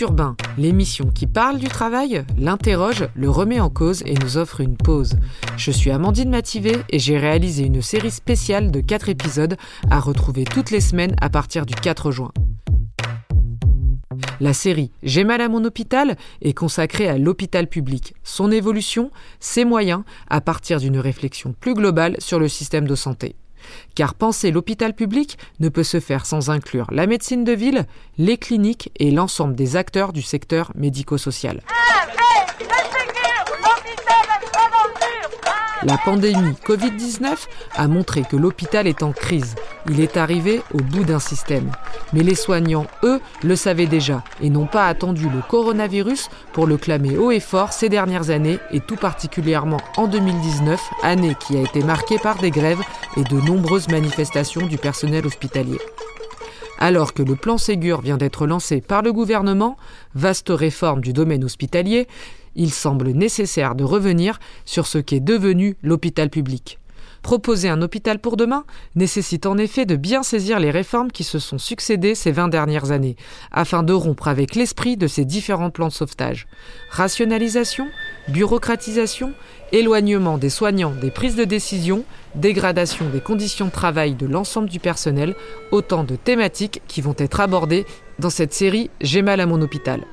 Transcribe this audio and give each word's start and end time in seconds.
Urbain, 0.00 0.36
l'émission 0.58 1.10
qui 1.10 1.26
parle 1.26 1.58
du 1.58 1.68
travail, 1.68 2.24
l'interroge, 2.38 3.08
le 3.14 3.30
remet 3.30 3.60
en 3.60 3.70
cause 3.70 4.02
et 4.04 4.14
nous 4.14 4.36
offre 4.36 4.60
une 4.60 4.76
pause. 4.76 5.16
Je 5.56 5.70
suis 5.70 5.90
Amandine 5.90 6.30
Mativé 6.30 6.72
et 6.90 6.98
j'ai 6.98 7.18
réalisé 7.18 7.64
une 7.64 7.82
série 7.82 8.10
spéciale 8.10 8.70
de 8.70 8.80
4 8.80 9.08
épisodes 9.08 9.56
à 9.90 10.00
retrouver 10.00 10.44
toutes 10.44 10.70
les 10.70 10.80
semaines 10.80 11.14
à 11.20 11.30
partir 11.30 11.66
du 11.66 11.74
4 11.74 12.10
juin. 12.10 12.32
La 14.40 14.52
série 14.52 14.90
J'ai 15.02 15.24
mal 15.24 15.40
à 15.40 15.48
mon 15.48 15.64
hôpital 15.64 16.16
est 16.42 16.52
consacrée 16.52 17.08
à 17.08 17.18
l'hôpital 17.18 17.68
public, 17.68 18.14
son 18.22 18.50
évolution, 18.50 19.10
ses 19.40 19.64
moyens, 19.64 20.02
à 20.28 20.40
partir 20.40 20.80
d'une 20.80 20.98
réflexion 20.98 21.54
plus 21.58 21.74
globale 21.74 22.16
sur 22.18 22.38
le 22.38 22.48
système 22.48 22.86
de 22.86 22.94
santé. 22.94 23.36
Car 23.94 24.14
penser 24.14 24.50
l'hôpital 24.50 24.94
public 24.94 25.38
ne 25.60 25.68
peut 25.68 25.82
se 25.82 26.00
faire 26.00 26.26
sans 26.26 26.50
inclure 26.50 26.86
la 26.90 27.06
médecine 27.06 27.44
de 27.44 27.52
ville, 27.52 27.86
les 28.18 28.36
cliniques 28.38 28.90
et 28.98 29.10
l'ensemble 29.10 29.54
des 29.54 29.76
acteurs 29.76 30.12
du 30.12 30.22
secteur 30.22 30.72
médico-social. 30.74 31.62
La 35.82 35.98
pandémie 35.98 36.54
Covid-19 36.64 37.46
a 37.74 37.86
montré 37.86 38.22
que 38.22 38.36
l'hôpital 38.36 38.86
est 38.86 39.02
en 39.02 39.12
crise. 39.12 39.54
Il 39.88 40.00
est 40.00 40.16
arrivé 40.16 40.62
au 40.74 40.78
bout 40.78 41.04
d'un 41.04 41.20
système. 41.20 41.70
Mais 42.12 42.22
les 42.22 42.34
soignants, 42.34 42.86
eux, 43.04 43.20
le 43.42 43.56
savaient 43.56 43.86
déjà 43.86 44.24
et 44.40 44.50
n'ont 44.50 44.66
pas 44.66 44.86
attendu 44.86 45.28
le 45.28 45.40
coronavirus 45.48 46.28
pour 46.52 46.66
le 46.66 46.76
clamer 46.76 47.16
haut 47.16 47.30
et 47.30 47.40
fort 47.40 47.72
ces 47.72 47.88
dernières 47.88 48.30
années 48.30 48.58
et 48.72 48.80
tout 48.80 48.96
particulièrement 48.96 49.80
en 49.96 50.06
2019, 50.08 50.80
année 51.02 51.36
qui 51.38 51.56
a 51.56 51.60
été 51.60 51.82
marquée 51.82 52.18
par 52.18 52.38
des 52.38 52.50
grèves 52.50 52.82
et 53.16 53.22
de 53.22 53.40
nombreuses 53.40 53.88
manifestations 53.88 54.66
du 54.66 54.76
personnel 54.76 55.26
hospitalier. 55.26 55.78
Alors 56.78 57.14
que 57.14 57.22
le 57.22 57.36
plan 57.36 57.56
Ségur 57.56 58.00
vient 58.02 58.18
d'être 58.18 58.46
lancé 58.46 58.80
par 58.80 59.02
le 59.02 59.12
gouvernement, 59.12 59.76
vaste 60.14 60.50
réforme 60.50 61.00
du 61.00 61.12
domaine 61.12 61.44
hospitalier, 61.44 62.06
il 62.54 62.72
semble 62.72 63.10
nécessaire 63.10 63.74
de 63.74 63.84
revenir 63.84 64.38
sur 64.64 64.86
ce 64.86 64.98
qu'est 64.98 65.20
devenu 65.20 65.76
l'hôpital 65.82 66.28
public. 66.28 66.78
Proposer 67.26 67.68
un 67.68 67.82
hôpital 67.82 68.20
pour 68.20 68.36
demain 68.36 68.64
nécessite 68.94 69.46
en 69.46 69.58
effet 69.58 69.84
de 69.84 69.96
bien 69.96 70.22
saisir 70.22 70.60
les 70.60 70.70
réformes 70.70 71.10
qui 71.10 71.24
se 71.24 71.40
sont 71.40 71.58
succédées 71.58 72.14
ces 72.14 72.30
20 72.30 72.46
dernières 72.46 72.92
années, 72.92 73.16
afin 73.50 73.82
de 73.82 73.92
rompre 73.92 74.28
avec 74.28 74.54
l'esprit 74.54 74.96
de 74.96 75.08
ces 75.08 75.24
différents 75.24 75.70
plans 75.70 75.88
de 75.88 75.92
sauvetage. 75.92 76.46
Rationalisation, 76.88 77.88
bureaucratisation, 78.28 79.32
éloignement 79.72 80.38
des 80.38 80.50
soignants 80.50 80.94
des 80.94 81.10
prises 81.10 81.34
de 81.34 81.42
décision, 81.42 82.04
dégradation 82.36 83.08
des 83.10 83.20
conditions 83.20 83.66
de 83.66 83.72
travail 83.72 84.14
de 84.14 84.26
l'ensemble 84.26 84.68
du 84.68 84.78
personnel, 84.78 85.34
autant 85.72 86.04
de 86.04 86.14
thématiques 86.14 86.80
qui 86.86 87.00
vont 87.00 87.16
être 87.18 87.40
abordées 87.40 87.86
dans 88.20 88.30
cette 88.30 88.54
série 88.54 88.88
J'ai 89.00 89.22
mal 89.22 89.40
à 89.40 89.46
mon 89.46 89.60
hôpital. 89.62 90.06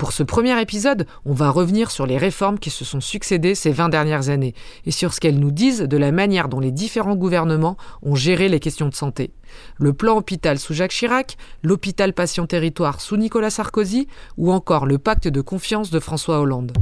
Pour 0.00 0.12
ce 0.12 0.22
premier 0.22 0.58
épisode, 0.58 1.04
on 1.26 1.34
va 1.34 1.50
revenir 1.50 1.90
sur 1.90 2.06
les 2.06 2.16
réformes 2.16 2.58
qui 2.58 2.70
se 2.70 2.86
sont 2.86 3.02
succédées 3.02 3.54
ces 3.54 3.70
20 3.70 3.90
dernières 3.90 4.30
années 4.30 4.54
et 4.86 4.92
sur 4.92 5.12
ce 5.12 5.20
qu'elles 5.20 5.38
nous 5.38 5.50
disent 5.50 5.82
de 5.82 5.96
la 5.98 6.10
manière 6.10 6.48
dont 6.48 6.58
les 6.58 6.72
différents 6.72 7.16
gouvernements 7.16 7.76
ont 8.00 8.14
géré 8.14 8.48
les 8.48 8.60
questions 8.60 8.88
de 8.88 8.94
santé. 8.94 9.34
Le 9.76 9.92
plan 9.92 10.16
hôpital 10.16 10.58
sous 10.58 10.72
Jacques 10.72 10.92
Chirac, 10.92 11.36
l'hôpital 11.62 12.14
patient 12.14 12.46
territoire 12.46 13.02
sous 13.02 13.18
Nicolas 13.18 13.50
Sarkozy 13.50 14.08
ou 14.38 14.50
encore 14.52 14.86
le 14.86 14.96
pacte 14.96 15.28
de 15.28 15.42
confiance 15.42 15.90
de 15.90 16.00
François 16.00 16.40
Hollande. 16.40 16.72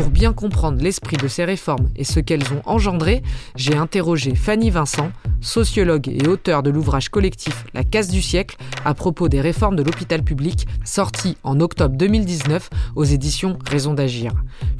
Pour 0.00 0.08
bien 0.08 0.32
comprendre 0.32 0.82
l'esprit 0.82 1.18
de 1.18 1.28
ces 1.28 1.44
réformes 1.44 1.90
et 1.94 2.04
ce 2.04 2.20
qu'elles 2.20 2.54
ont 2.54 2.62
engendré, 2.64 3.22
j'ai 3.54 3.76
interrogé 3.76 4.34
Fanny 4.34 4.70
Vincent, 4.70 5.12
sociologue 5.42 6.08
et 6.08 6.26
auteur 6.26 6.62
de 6.62 6.70
l'ouvrage 6.70 7.10
collectif 7.10 7.66
La 7.74 7.84
casse 7.84 8.08
du 8.08 8.22
siècle 8.22 8.56
à 8.86 8.94
propos 8.94 9.28
des 9.28 9.42
réformes 9.42 9.76
de 9.76 9.82
l'hôpital 9.82 10.22
public, 10.22 10.66
sorti 10.86 11.36
en 11.42 11.60
octobre 11.60 11.98
2019 11.98 12.70
aux 12.96 13.04
éditions 13.04 13.58
Raison 13.68 13.92
d'agir. 13.92 14.32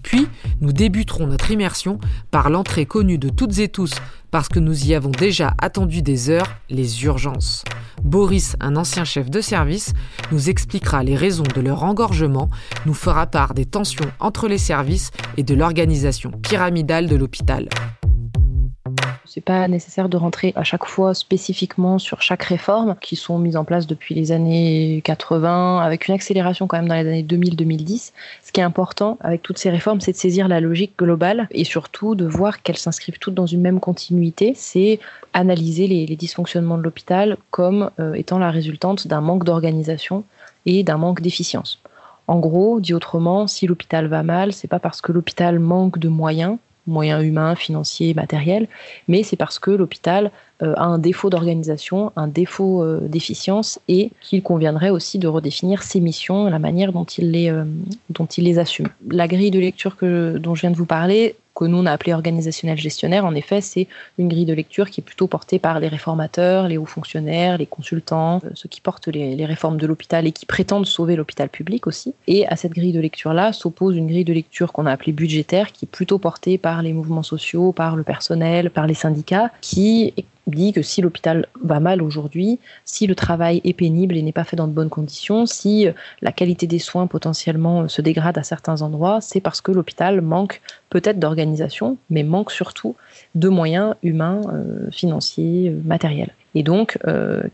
Puis, 0.03 0.27
nous 0.63 0.73
débuterons 0.73 1.27
notre 1.27 1.51
immersion 1.51 2.01
par 2.31 2.49
l'entrée 2.49 2.87
connue 2.87 3.19
de 3.19 3.29
toutes 3.29 3.59
et 3.59 3.69
tous 3.69 3.93
parce 4.31 4.49
que 4.49 4.59
nous 4.59 4.87
y 4.87 4.95
avons 4.95 5.11
déjà 5.11 5.55
attendu 5.59 6.03
des 6.03 6.31
heures, 6.31 6.57
les 6.69 7.05
urgences. 7.05 7.65
Boris, 8.03 8.57
un 8.61 8.77
ancien 8.77 9.05
chef 9.05 9.31
de 9.31 9.41
service, 9.41 9.93
nous 10.33 10.49
expliquera 10.49 11.03
les 11.03 11.17
raisons 11.17 11.45
de 11.55 11.61
leur 11.61 11.85
engorgement, 11.85 12.51
nous 12.87 12.95
fera 12.95 13.27
part 13.27 13.55
des 13.55 13.67
tensions 13.67 14.11
entre 14.21 14.49
les 14.49 14.59
services 14.59 15.11
et 15.37 15.43
de 15.43 15.55
l'organisation 15.55 16.31
pyramidale 16.31 17.07
de 17.07 17.17
l'hôpital. 17.17 17.69
C'est 19.33 19.41
pas 19.41 19.69
nécessaire 19.69 20.09
de 20.09 20.17
rentrer 20.17 20.53
à 20.57 20.65
chaque 20.65 20.87
fois 20.87 21.15
spécifiquement 21.15 22.01
sur 22.01 22.21
chaque 22.21 22.43
réforme 22.43 22.97
qui 23.01 23.15
sont 23.15 23.39
mises 23.39 23.57
en 23.57 23.65
place 23.65 23.87
depuis 23.87 24.13
les 24.13 24.33
années 24.33 25.03
80 25.05 25.79
avec 25.79 26.09
une 26.09 26.15
accélération 26.17 26.67
quand 26.67 26.79
même 26.79 26.89
dans 26.89 26.97
les 26.97 27.07
années 27.07 27.23
2000-2010. 27.23 28.11
Ce 28.43 28.51
qui 28.51 28.59
est 28.59 28.65
important 28.65 29.19
avec 29.21 29.41
toutes 29.43 29.59
ces 29.59 29.71
réformes, 29.71 30.01
c'est 30.01 30.11
de 30.11 30.17
saisir 30.17 30.49
la 30.49 30.59
logique 30.59 30.99
globale 30.99 31.47
et 31.53 31.63
surtout 31.63 32.17
de 32.17 32.27
voir 32.27 32.61
qu'elles 32.65 32.77
s'inscrivent 32.77 33.21
toutes 33.21 33.35
dans 33.35 33.47
une 33.47 33.61
même 33.61 33.79
continuité. 33.79 34.53
C'est 34.57 34.99
analyser 35.33 35.87
les, 35.87 36.17
dysfonctionnements 36.17 36.77
de 36.77 36.83
l'hôpital 36.83 37.37
comme 37.53 37.93
euh, 38.01 38.15
étant 38.15 38.41
la 38.41 38.51
résultante 38.51 39.07
d'un 39.07 39.21
manque 39.21 39.45
d'organisation 39.45 40.25
et 40.67 40.83
d'un 40.83 40.97
manque 40.99 41.21
d'efficience. 41.21 41.81
En 42.27 42.41
gros, 42.41 42.81
dit 42.81 42.95
autrement, 42.95 43.47
si 43.47 43.69
l'hôpital 43.69 44.09
va 44.09 44.25
mal, 44.25 44.53
c'est 44.53 44.67
pas 44.67 44.81
parce 44.81 45.01
que 45.01 45.13
l'hôpital 45.13 45.61
manque 45.61 46.01
de 46.01 46.09
moyens, 46.09 46.59
moyens 46.91 47.25
humains, 47.25 47.55
financiers, 47.55 48.13
matériels, 48.15 48.69
mais 49.09 49.23
c'est 49.23 49.37
parce 49.37 49.59
que 49.59 49.71
l'hôpital 49.71 50.31
euh, 50.63 50.75
a 50.77 50.85
un 50.85 50.99
défaut 50.99 51.31
d'organisation, 51.31 52.13
un 52.17 52.29
défaut 52.29 52.83
euh, 52.83 53.01
d'efficience 53.03 53.81
et 53.89 54.11
qu'il 54.21 54.43
conviendrait 54.43 54.91
aussi 54.91 55.19
de 55.19 55.27
redéfinir 55.27 55.83
ses 55.83 56.01
missions, 56.01 56.47
la 56.47 56.59
manière 56.59 56.93
dont 56.93 57.05
il 57.05 57.31
les, 57.31 57.51
euh, 57.51 58.61
assume. 58.61 58.89
La 59.09 59.27
grille 59.27 59.51
de 59.51 59.59
lecture 59.59 59.97
dont 60.03 60.55
je 60.55 60.61
viens 60.61 60.71
de 60.71 60.77
vous 60.77 60.87
parler, 60.87 61.37
que 61.61 61.67
nous 61.67 61.79
on 61.79 61.87
a 61.87 61.93
appelé 61.93 62.15
organisationnel 62.15 62.79
gestionnaire, 62.79 63.27
en 63.27 63.35
effet, 63.35 63.61
c'est 63.61 63.87
une 64.19 64.29
grille 64.29 64.47
de 64.47 64.55
lecture 64.55 64.89
qui 64.89 65.03
est 65.03 65.05
plutôt 65.05 65.27
portée 65.27 65.59
par 65.59 65.79
les 65.79 65.89
réformateurs, 65.89 66.69
les 66.69 66.79
hauts 66.79 66.87
fonctionnaires, 66.87 67.59
les 67.59 67.67
consultants, 67.67 68.41
ceux 68.55 68.69
qui 68.69 68.81
portent 68.81 69.09
les, 69.09 69.37
les 69.37 69.45
réformes 69.45 69.77
de 69.77 69.87
l'hôpital 69.87 70.27
et 70.27 70.33
qui 70.33 70.47
prétendent 70.47 70.87
sauver 70.87 71.17
l'hôpital 71.17 71.51
public 71.51 71.87
aussi. 71.87 72.15
Et 72.27 72.47
à 72.49 72.57
cette 72.57 72.73
grille 72.73 72.93
de 72.93 73.01
lecture-là 73.01 73.53
s'oppose 73.53 73.95
une 73.95 74.07
grille 74.07 74.25
de 74.25 74.33
lecture 74.33 74.73
qu'on 74.73 74.87
a 74.87 74.93
appelée 74.93 75.13
budgétaire, 75.13 75.73
qui 75.73 75.85
est 75.85 75.89
plutôt 75.89 76.19
portée 76.19 76.57
par 76.57 76.81
les 76.81 76.95
mouvements 76.95 77.23
sociaux, 77.23 77.73
par 77.73 77.95
le 77.95 78.05
personnel, 78.05 78.71
par 78.71 78.87
les 78.87 78.95
syndicats, 78.95 79.51
qui 79.61 80.15
dit 80.51 80.73
que 80.73 80.83
si 80.83 81.01
l'hôpital 81.01 81.47
va 81.63 81.81
mal 81.81 82.03
aujourd'hui, 82.03 82.59
si 82.85 83.07
le 83.07 83.15
travail 83.15 83.61
est 83.65 83.73
pénible 83.73 84.17
et 84.17 84.23
n'est 84.23 84.33
pas 84.33 84.45
fait 84.45 84.57
dans 84.57 84.67
de 84.67 84.73
bonnes 84.73 84.91
conditions, 84.91 85.47
si 85.47 85.87
euh, 85.87 85.93
la 86.21 86.33
qualité 86.33 86.67
des 86.67 86.79
soins 86.79 87.07
potentiellement 87.07 87.83
euh, 87.83 87.89
se 87.89 88.03
dégrade 88.03 88.39
à 88.39 88.43
certains 88.43 88.83
endroits, 88.83 89.21
c'est 89.21 89.41
parce 89.41 89.61
que 89.61 89.73
l'hôpital 89.73 90.21
manque 90.21 90.61
peut-être 90.91 91.19
d'organisation, 91.19 91.97
mais 92.11 92.23
manque 92.23 92.51
surtout 92.51 92.97
de 93.35 93.49
moyens 93.49 93.95
humains, 94.03 94.41
euh, 94.53 94.91
financiers, 94.91 95.75
matériels. 95.85 96.35
Et 96.55 96.65
donc 96.65 96.99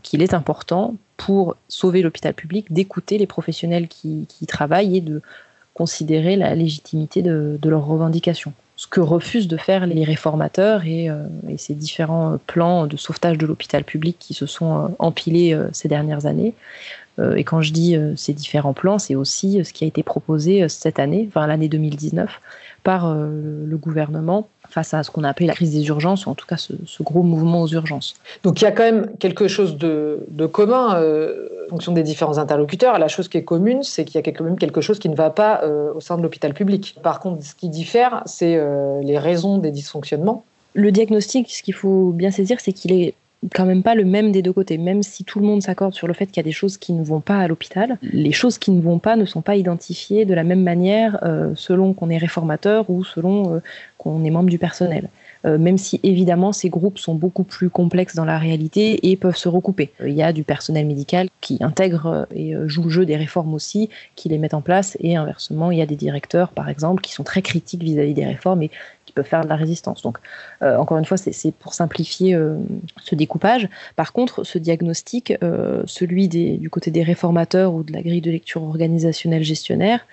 qu'il 0.03 0.23
est 0.23 0.33
important 0.33 0.95
pour 1.19 1.57
sauver 1.69 2.01
l'hôpital 2.01 2.33
public 2.33 2.73
d'écouter 2.73 3.19
les 3.19 3.27
professionnels 3.27 3.89
qui, 3.89 4.27
qui, 4.27 4.47
travaillent 4.47 4.97
et 4.97 5.01
de 5.03 5.21
considérer 5.75 6.35
la 6.37 6.55
légitimité 6.55 7.21
de 7.21 7.69
leurs 7.69 7.87
revendications 7.87 8.55
ce 8.77 8.87
que 8.87 9.01
refusent 9.01 9.49
de 9.49 9.57
faire 9.57 9.87
les 9.87 10.05
réformateurs 10.05 10.85
et, 10.85 11.09
euh, 11.09 11.25
ces 11.57 11.75
différents 11.75 12.39
plans 12.47 12.87
de 12.87 12.97
sauvetage 12.99 13.39
de 13.39 13.47
l'hôpital 13.47 13.85
public 13.85 14.17
qui 14.19 14.35
se 14.35 14.45
sont 14.45 14.77
euh, 14.77 14.89
empilés 14.99 15.55
euh, 15.55 15.69
ces 15.73 15.89
dernières 15.89 16.27
années. 16.27 16.55
et 17.37 17.45
quand 17.45 17.63
je 17.63 17.73
dis 17.73 17.97
ces 18.15 18.35
différents 18.35 18.75
plans, 18.75 18.99
c'est 18.99 19.15
aussi 19.15 19.65
ce 19.65 19.73
qui 19.73 19.85
a 19.85 19.87
été 19.87 20.03
proposé 20.03 20.69
cette 20.69 20.99
année, 20.99 21.25
enfin 21.29 21.47
l'année 21.47 21.71
2019, 21.71 22.29
par 22.83 23.15
le 23.15 23.77
gouvernement 23.79 24.49
face 24.69 24.93
à 24.93 25.03
ce 25.03 25.11
qu'on 25.11 25.25
a 25.25 25.31
appelé 25.31 25.47
la 25.47 25.55
crise 25.55 25.73
des 25.73 25.87
urgences, 25.87 26.27
ou 26.27 26.31
en 26.31 26.35
tout 26.35 26.45
cas 26.45 26.59
ce, 26.59 26.75
gros 27.03 27.23
mouvement 27.23 27.63
aux 27.63 27.69
urgences. 27.69 28.17
Donc 28.43 28.61
il 28.61 28.65
y 28.65 28.67
a 28.67 28.71
quand 28.71 28.83
même 28.83 29.17
quelque 29.19 29.49
chose 29.49 29.79
de, 29.79 30.47
commun 30.53 31.01
fonction 31.69 31.93
des 31.93 32.03
différents 32.03 32.39
interlocuteurs. 32.39 32.99
La 32.99 33.09
chose 33.09 33.29
qui 33.29 33.39
est 33.39 33.45
commune, 33.45 33.83
c'est 33.83 34.05
qu'il 34.05 34.17
y 34.17 34.19
a 34.19 34.33
quand 34.33 34.45
même 34.45 34.59
quelque 34.59 34.81
chose 34.81 34.99
qui 34.99 35.09
ne 35.09 35.17
va 35.17 35.31
pas 35.31 35.63
euh, 35.63 35.93
au 35.95 36.01
sein 36.01 36.17
de 36.17 36.23
l'hôpital 36.23 36.55
public. 36.55 36.97
Par 37.03 37.21
contre, 37.21 37.45
ce 37.45 37.55
qui 37.55 37.69
diffère, 37.69 38.23
c'est 38.27 38.57
euh, 38.57 39.01
les 39.03 39.19
raisons 39.19 39.59
des 39.59 39.71
dysfonctionnements. 39.71 40.45
Le 40.75 40.93
diagnostic, 40.93 41.51
ce 41.51 41.63
qu'il 41.63 41.75
faut 41.75 42.11
bien 42.11 42.31
saisir, 42.31 42.61
c'est 42.61 42.73
qu'il 42.73 42.93
est 42.93 43.15
quand 43.55 43.67
même 43.67 43.83
pas 43.83 43.95
le 43.95 44.05
même 44.05 44.33
des 44.33 44.43
deux 44.43 44.53
côtés. 44.53 44.79
Même 44.79 45.03
si 45.03 45.25
tout 45.25 45.41
le 45.41 45.47
monde 45.47 45.63
s'accorde 45.63 45.95
sur 45.95 46.07
le 46.07 46.15
fait 46.15 46.27
qu'il 46.27 46.39
y 46.39 46.41
a 46.41 46.43
des 46.45 46.53
choses 46.53 46.77
qui 46.77 46.93
ne 46.93 47.03
vont 47.03 47.21
pas 47.21 47.39
à 47.39 47.49
l'hôpital, 47.49 47.99
les 48.03 48.33
choses 48.33 48.59
qui 48.59 48.71
ne 48.71 48.81
vont 48.81 48.99
pas 48.99 49.17
ne 49.17 49.25
sont 49.25 49.43
pas 49.43 49.57
identifiées 49.57 50.25
de 50.25 50.35
la 50.35 50.45
même 50.45 50.63
manière 50.63 51.19
euh, 51.23 51.53
selon 51.55 51.93
qu'on 51.93 52.11
est 52.11 52.19
réformateur 52.19 52.91
ou 52.91 53.05
selon 53.05 53.61
qu'on 53.99 54.25
est 54.25 54.31
membre 54.31 54.51
du 54.51 54.59
personnel. 54.59 55.09
Euh, 55.45 55.59
même 55.59 55.79
si 55.79 56.01
évidemment 56.03 56.53
ces 56.53 56.69
groupes 56.69 56.99
sont 56.99 57.15
beaucoup 57.15 57.45
plus 57.45 57.71
complexes 57.71 58.15
dans 58.15 58.25
la 58.25 58.39
réalité 58.39 59.11
et 59.11 59.17
peuvent 59.17 59.37
se 59.37 59.49
recouper. 59.49 59.93
Il 60.05 60.15
y 60.15 60.23
a 60.23 60.33
du 60.33 60.45
personnel 60.45 60.87
médical 60.87 61.29
qui 61.41 61.59
intègre 61.61 62.27
et 62.35 62.55
joue 62.67 62.85
le 62.85 62.91
jeu 62.91 63.07
des 63.07 63.17
réformes 63.17 63.55
aussi, 63.55 63.91
qui 64.15 64.29
les 64.29 64.39
met 64.39 64.55
en 64.55 64.61
place, 64.61 64.97
et 65.01 65.17
inversement, 65.17 65.71
il 65.71 65.79
y 65.79 65.83
a 65.83 65.87
des 65.87 65.97
directeurs, 65.97 66.51
par 66.51 66.69
exemple, 66.69 67.03
qui 67.03 67.13
sont 67.13 67.25
très 67.25 67.43
critiques 67.43 67.83
vis-à-vis 67.83 68.15
des 68.15 68.25
réformes 68.25 68.63
et 68.63 68.71
peuvent 69.15 69.25
faire 69.25 69.43
de 69.43 69.49
la 69.49 69.57
résistance. 69.57 70.03
Donc, 70.03 70.19
encore 70.61 70.99
une 70.99 71.07
fois, 71.07 71.17
c'est 71.17 71.53
pour 71.53 71.73
simplifier 71.73 72.39
ce 73.03 73.15
découpage. 73.15 73.67
Par 73.97 74.13
contre, 74.13 74.45
ce 74.45 74.59
diagnostic, 74.59 75.33
celui 75.87 76.29
du 76.29 76.69
côté 76.69 76.91
des 76.91 77.03
réformateurs 77.03 77.73
ou 77.73 77.83
de 77.83 77.93
la 77.95 78.03
grille 78.03 78.21
de 78.21 78.31
lecture 78.31 78.63
organisationnelle 78.63 79.43
gestionnaire, 79.43 80.07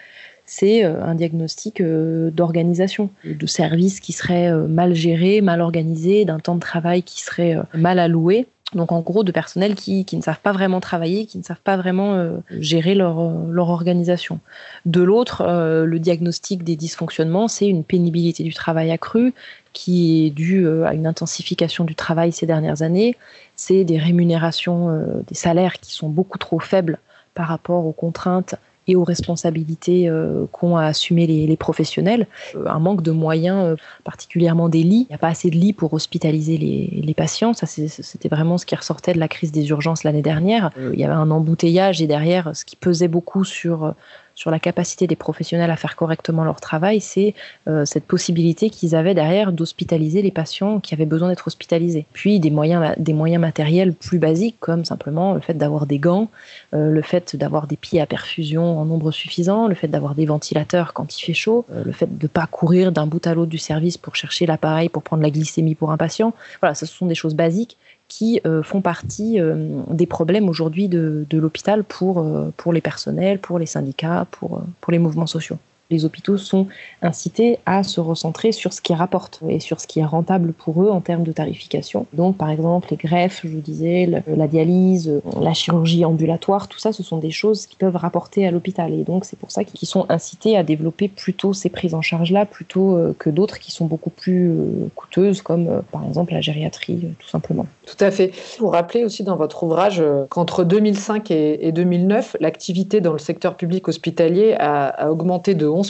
c'est 0.45 0.83
un 0.83 1.15
diagnostic 1.15 1.81
d'organisation, 1.81 3.09
de 3.23 3.45
services 3.45 3.99
qui 3.99 4.11
seraient 4.11 4.51
mal 4.67 4.93
gérés, 4.93 5.41
mal 5.41 5.61
organisés, 5.61 6.25
d'un 6.25 6.39
temps 6.39 6.55
de 6.55 6.59
travail 6.59 7.03
qui 7.03 7.23
serait 7.23 7.57
mal 7.73 7.99
alloué. 7.99 8.47
Donc 8.75 8.91
en 8.91 9.01
gros 9.01 9.23
de 9.23 9.31
personnels 9.31 9.75
qui, 9.75 10.05
ne 10.13 10.21
savent 10.21 10.39
pas 10.39 10.51
vraiment 10.51 10.79
travailler, 10.79 11.25
qui 11.25 11.37
ne 11.37 11.43
savent 11.43 11.61
pas 11.63 11.77
vraiment 11.77 12.13
euh, 12.13 12.37
gérer 12.59 12.95
leur, 12.95 13.19
euh, 13.19 13.31
leur, 13.49 13.69
organisation. 13.69 14.39
De 14.85 15.01
l'autre, 15.01 15.41
euh, 15.41 15.85
le 15.85 15.99
diagnostic 15.99 16.63
des 16.63 16.75
dysfonctionnements, 16.75 17.47
c'est 17.47 17.67
une 17.67 17.83
pénibilité 17.83 18.43
du 18.43 18.53
travail 18.53 18.91
accrue 18.91 19.33
qui 19.73 20.27
est 20.27 20.29
due 20.29 20.67
à 20.83 20.93
une 20.93 21.07
intensification 21.07 21.83
du 21.83 21.95
travail 21.95 22.31
ces 22.31 22.45
dernières 22.45 22.83
années. 22.83 23.17
C'est 23.55 23.83
des 23.83 23.97
rémunérations, 23.97 25.03
des 25.27 25.33
salaires 25.33 25.79
qui 25.79 25.91
sont 25.93 26.09
beaucoup 26.09 26.37
trop 26.37 26.59
faibles 26.59 26.99
par 27.33 27.47
rapport 27.47 27.83
aux 27.87 27.91
contraintes 27.91 28.53
et 28.87 28.95
aux 28.95 29.03
responsabilités 29.03 30.09
euh, 30.09 30.45
qu'ont 30.51 30.77
à 30.77 30.85
assumer 30.85 31.27
les, 31.27 31.57
professionnels. 31.57 32.27
Euh, 32.55 32.65
un 32.67 32.79
manque 32.79 33.01
de 33.01 33.11
moyens, 33.11 33.63
euh, 33.63 33.75
particulièrement 34.03 34.69
des 34.69 34.83
lits. 34.83 35.05
Il 35.09 35.11
n'y 35.11 35.15
a 35.15 35.19
pas 35.19 35.29
assez 35.29 35.49
de 35.49 35.55
lits 35.55 35.73
pour 35.73 35.93
hospitaliser 35.93 36.57
les, 36.57 37.01
les 37.01 37.13
patients. 37.13 37.53
Ça, 37.53 37.65
c'était 37.67 38.29
vraiment 38.29 38.57
ce 38.57 38.65
qui 38.65 38.75
ressortait 38.75 39.13
de 39.13 39.19
la 39.19 39.27
crise 39.27 39.51
des 39.51 39.69
urgences 39.69 40.03
l'année 40.03 40.21
dernière. 40.21 40.71
il 40.77 40.99
y 40.99 41.03
avait 41.03 41.13
un 41.13 41.31
embouteillage 41.31 42.01
et 42.01 42.07
derrière, 42.07 42.55
ce 42.55 42.65
qui 42.65 42.75
pesait 42.75 43.07
beaucoup 43.07 43.43
sur 43.43 43.93
sur 44.35 44.51
la 44.51 44.59
capacité 44.59 45.07
des 45.07 45.15
professionnels 45.15 45.71
à 45.71 45.75
faire 45.75 45.95
correctement 45.95 46.43
leur 46.43 46.59
travail, 46.59 47.01
c'est 47.01 47.35
euh, 47.67 47.85
cette 47.85 48.05
possibilité 48.05 48.69
qu'ils 48.69 48.95
avaient 48.95 49.13
derrière 49.13 49.51
d'hospitaliser 49.51 50.21
les 50.21 50.31
patients 50.31 50.79
qui 50.79 50.93
avaient 50.93 51.05
besoin 51.05 51.29
d'être 51.29 51.47
hospitalisés. 51.47 52.05
Puis 52.13 52.39
des 52.39 52.49
moyens, 52.49 52.95
des 52.97 53.13
moyens 53.13 53.41
matériels 53.41 53.93
plus 53.93 54.19
basiques, 54.19 54.57
comme 54.59 54.85
simplement 54.85 55.33
le 55.33 55.39
fait 55.39 55.53
d'avoir 55.53 55.85
des 55.85 55.99
gants, 55.99 56.29
euh, 56.73 56.89
le 56.89 57.01
fait 57.01 57.35
d'avoir 57.35 57.67
des 57.67 57.77
pieds 57.77 58.01
à 58.01 58.05
perfusion 58.05 58.79
en 58.79 58.85
nombre 58.85 59.11
suffisant, 59.11 59.67
le 59.67 59.75
fait 59.75 59.87
d'avoir 59.87 60.15
des 60.15 60.25
ventilateurs 60.25 60.93
quand 60.93 61.15
il 61.17 61.23
fait 61.23 61.33
chaud, 61.33 61.65
euh, 61.71 61.83
le 61.83 61.91
fait 61.91 62.17
de 62.17 62.25
ne 62.25 62.27
pas 62.27 62.47
courir 62.47 62.91
d'un 62.91 63.07
bout 63.07 63.25
à 63.27 63.33
l'autre 63.33 63.51
du 63.51 63.57
service 63.57 63.97
pour 63.97 64.15
chercher 64.15 64.45
l'appareil 64.45 64.89
pour 64.89 65.03
prendre 65.03 65.23
la 65.23 65.29
glycémie 65.29 65.75
pour 65.75 65.91
un 65.91 65.97
patient. 65.97 66.33
Voilà, 66.61 66.75
ce 66.75 66.85
sont 66.85 67.05
des 67.05 67.15
choses 67.15 67.35
basiques 67.35 67.77
qui 68.07 68.41
euh, 68.45 68.63
font 68.63 68.81
partie 68.81 69.39
euh, 69.39 69.81
des 69.89 70.05
problèmes 70.05 70.49
aujourd'hui 70.49 70.87
de, 70.87 71.25
l'hôpital 71.31 71.83
pour, 71.83 72.19
euh, 72.19 72.51
pour 72.57 72.73
les 72.73 72.81
personnels, 72.81 73.39
pour 73.39 73.59
les 73.59 73.65
syndicats, 73.65 74.27
pour, 74.31 74.61
pour 74.81 74.91
les 74.91 74.99
mouvements 74.99 75.27
sociaux 75.27 75.57
les 75.93 76.05
hôpitaux 76.05 76.37
sont 76.37 76.67
incités 77.01 77.59
à 77.65 77.83
se 77.83 78.01
recentrer 78.01 78.51
sur 78.51 78.73
ce 78.73 78.81
qui 78.81 78.93
rapporte 78.93 79.39
et 79.47 79.59
sur 79.59 79.79
ce 79.79 79.87
qui 79.87 79.99
est 79.99 80.05
rentable 80.05 80.53
pour 80.53 80.83
eux 80.83 80.89
en 80.89 81.01
termes 81.01 81.23
de 81.23 81.31
tarification. 81.31 82.05
Donc, 82.13 82.37
par 82.37 82.49
exemple, 82.49 82.89
les 82.91 82.97
greffes, 82.97 83.41
je 83.43 83.49
vous 83.49 83.61
disais, 83.61 84.23
la 84.27 84.47
dialyse, 84.47 85.21
la 85.39 85.53
chirurgie 85.53 86.03
ambulatoire, 86.05 86.67
tout 86.67 86.79
ça, 86.79 86.91
ce 86.91 87.03
sont 87.03 87.17
des 87.17 87.31
choses 87.31 87.67
qui 87.67 87.75
peuvent 87.75 87.95
rapporter 87.95 88.45
à 88.45 88.51
l'hôpital. 88.51 88.93
Et 88.93 89.03
donc, 89.03 89.25
c'est 89.25 89.37
pour 89.37 89.51
ça 89.51 89.63
qu'ils 89.63 89.87
sont 89.87 90.05
incités 90.09 90.57
à 90.57 90.63
développer 90.63 91.07
plutôt 91.07 91.53
ces 91.53 91.69
prises 91.69 91.93
en 91.93 92.01
charge-là, 92.01 92.45
plutôt 92.45 92.95
euh, 92.95 93.15
que 93.17 93.29
d'autres 93.29 93.59
qui 93.59 93.71
sont 93.71 93.85
beaucoup 93.85 94.09
plus 94.09 94.49
euh, 94.49 94.89
coûteuses, 94.95 95.41
comme 95.41 95.67
euh, 95.67 95.81
par 95.91 96.05
exemple 96.05 96.33
la 96.33 96.41
gériatrie, 96.41 97.07
tout 97.19 97.27
simplement. 97.27 97.65
Tout 97.85 97.97
à 97.99 98.11
fait. 98.11 98.31
Vous 98.59 98.69
rappelez 98.69 99.03
aussi 99.03 99.23
dans 99.23 99.35
votre 99.35 99.63
ouvrage 99.63 100.01
qu'entre 100.29 100.63
2005 100.63 101.31
et 101.31 101.71
2009, 101.71 102.37
l'activité 102.39 103.01
dans 103.01 103.11
le 103.11 103.19
secteur 103.19 103.55
public 103.55 103.87
hospitalier 103.87 104.55
a, 104.57 104.87
a 104.87 105.09
augmenté 105.09 105.53
de 105.53 105.67
11 105.67 105.82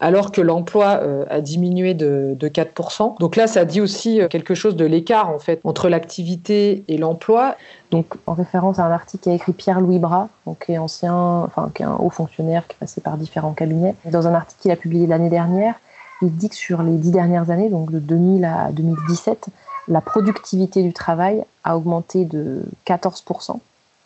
alors 0.00 0.32
que 0.32 0.40
l'emploi 0.40 1.00
euh, 1.02 1.24
a 1.28 1.40
diminué 1.40 1.94
de, 1.94 2.36
4%. 2.40 3.18
Donc 3.18 3.36
là, 3.36 3.46
ça 3.46 3.64
dit 3.64 3.80
aussi 3.80 4.20
euh, 4.20 4.28
quelque 4.28 4.54
chose 4.54 4.76
de 4.76 4.84
l'écart 4.84 5.30
en 5.30 5.38
fait 5.38 5.60
entre 5.64 5.88
l'activité 5.88 6.84
et 6.88 6.98
l'emploi. 6.98 7.56
Donc, 7.90 8.06
en 8.26 8.34
référence 8.34 8.78
à 8.78 8.84
un 8.84 8.90
article 8.90 9.24
qu'a 9.24 9.32
écrit 9.32 9.52
Pierre-Louis 9.52 9.98
Bras, 9.98 10.28
donc, 10.46 10.64
qui 10.64 10.72
est 10.72 10.78
ancien, 10.78 11.14
enfin, 11.14 11.70
qui 11.74 11.82
est 11.82 11.86
un 11.86 11.96
haut 11.96 12.10
fonctionnaire 12.10 12.66
qui 12.66 12.74
est 12.74 12.80
passé 12.80 13.00
par 13.00 13.16
différents 13.16 13.52
cabinets. 13.52 13.94
Dans 14.06 14.26
un 14.26 14.34
article 14.34 14.62
qu'il 14.62 14.70
a 14.70 14.76
publié 14.76 15.06
l'année 15.06 15.30
dernière, 15.30 15.74
il 16.22 16.34
dit 16.34 16.48
que 16.48 16.54
sur 16.54 16.82
les 16.82 16.96
dix 16.96 17.10
dernières 17.10 17.50
années, 17.50 17.68
donc 17.68 17.90
de 17.90 17.98
2000 17.98 18.44
à 18.44 18.70
2017, 18.72 19.48
la 19.88 20.00
productivité 20.00 20.82
du 20.82 20.92
travail 20.92 21.44
a 21.64 21.76
augmenté 21.76 22.24
de 22.24 22.62
14%, 22.86 23.58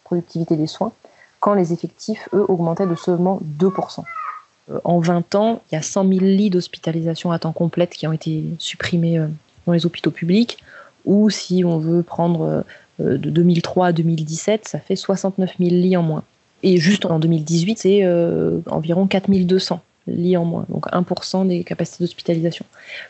productivité 0.05 0.57
des 0.57 0.67
soins, 0.67 0.93
quand 1.41 1.55
les 1.55 1.73
effectifs, 1.73 2.29
eux, 2.33 2.45
augmentaient 2.49 2.87
de 2.87 2.95
seulement 2.95 3.41
2%. 3.59 4.03
Euh, 4.71 4.81
en 4.85 5.01
20 5.01 5.35
ans, 5.35 5.63
il 5.71 5.75
y 5.75 5.79
a 5.79 5.83
100 5.83 6.09
000 6.09 6.21
lits 6.21 6.51
d'hospitalisation 6.51 7.31
à 7.31 7.39
temps 7.39 7.53
complète 7.53 7.91
qui 7.91 8.07
ont 8.07 8.13
été 8.13 8.45
supprimés 8.59 9.19
euh, 9.19 9.27
dans 9.67 9.73
les 9.73 9.87
hôpitaux 9.87 10.11
publics. 10.11 10.59
Ou 11.05 11.31
si 11.31 11.65
on 11.65 11.79
veut 11.79 12.03
prendre 12.03 12.65
euh, 13.01 13.19
de 13.19 13.31
2003 13.31 13.89
à 13.89 13.93
2017, 13.93 14.67
ça 14.67 14.79
fait 14.79 14.97
69 14.97 15.55
000 15.59 15.71
lits 15.71 15.97
en 15.97 16.03
moins. 16.03 16.25
Et 16.63 16.79
juste 16.79 17.05
en 17.05 17.19
2018, 17.19 17.79
c'est 17.79 18.05
environ 18.67 19.07
4 19.07 19.31
200 19.31 19.81
lits 20.07 20.37
en 20.37 20.45
moins, 20.45 20.67
donc 20.69 20.87
1% 20.87 21.49
des 21.49 21.65
capacités 21.65 22.05
d'hospitalisation. 22.05 22.65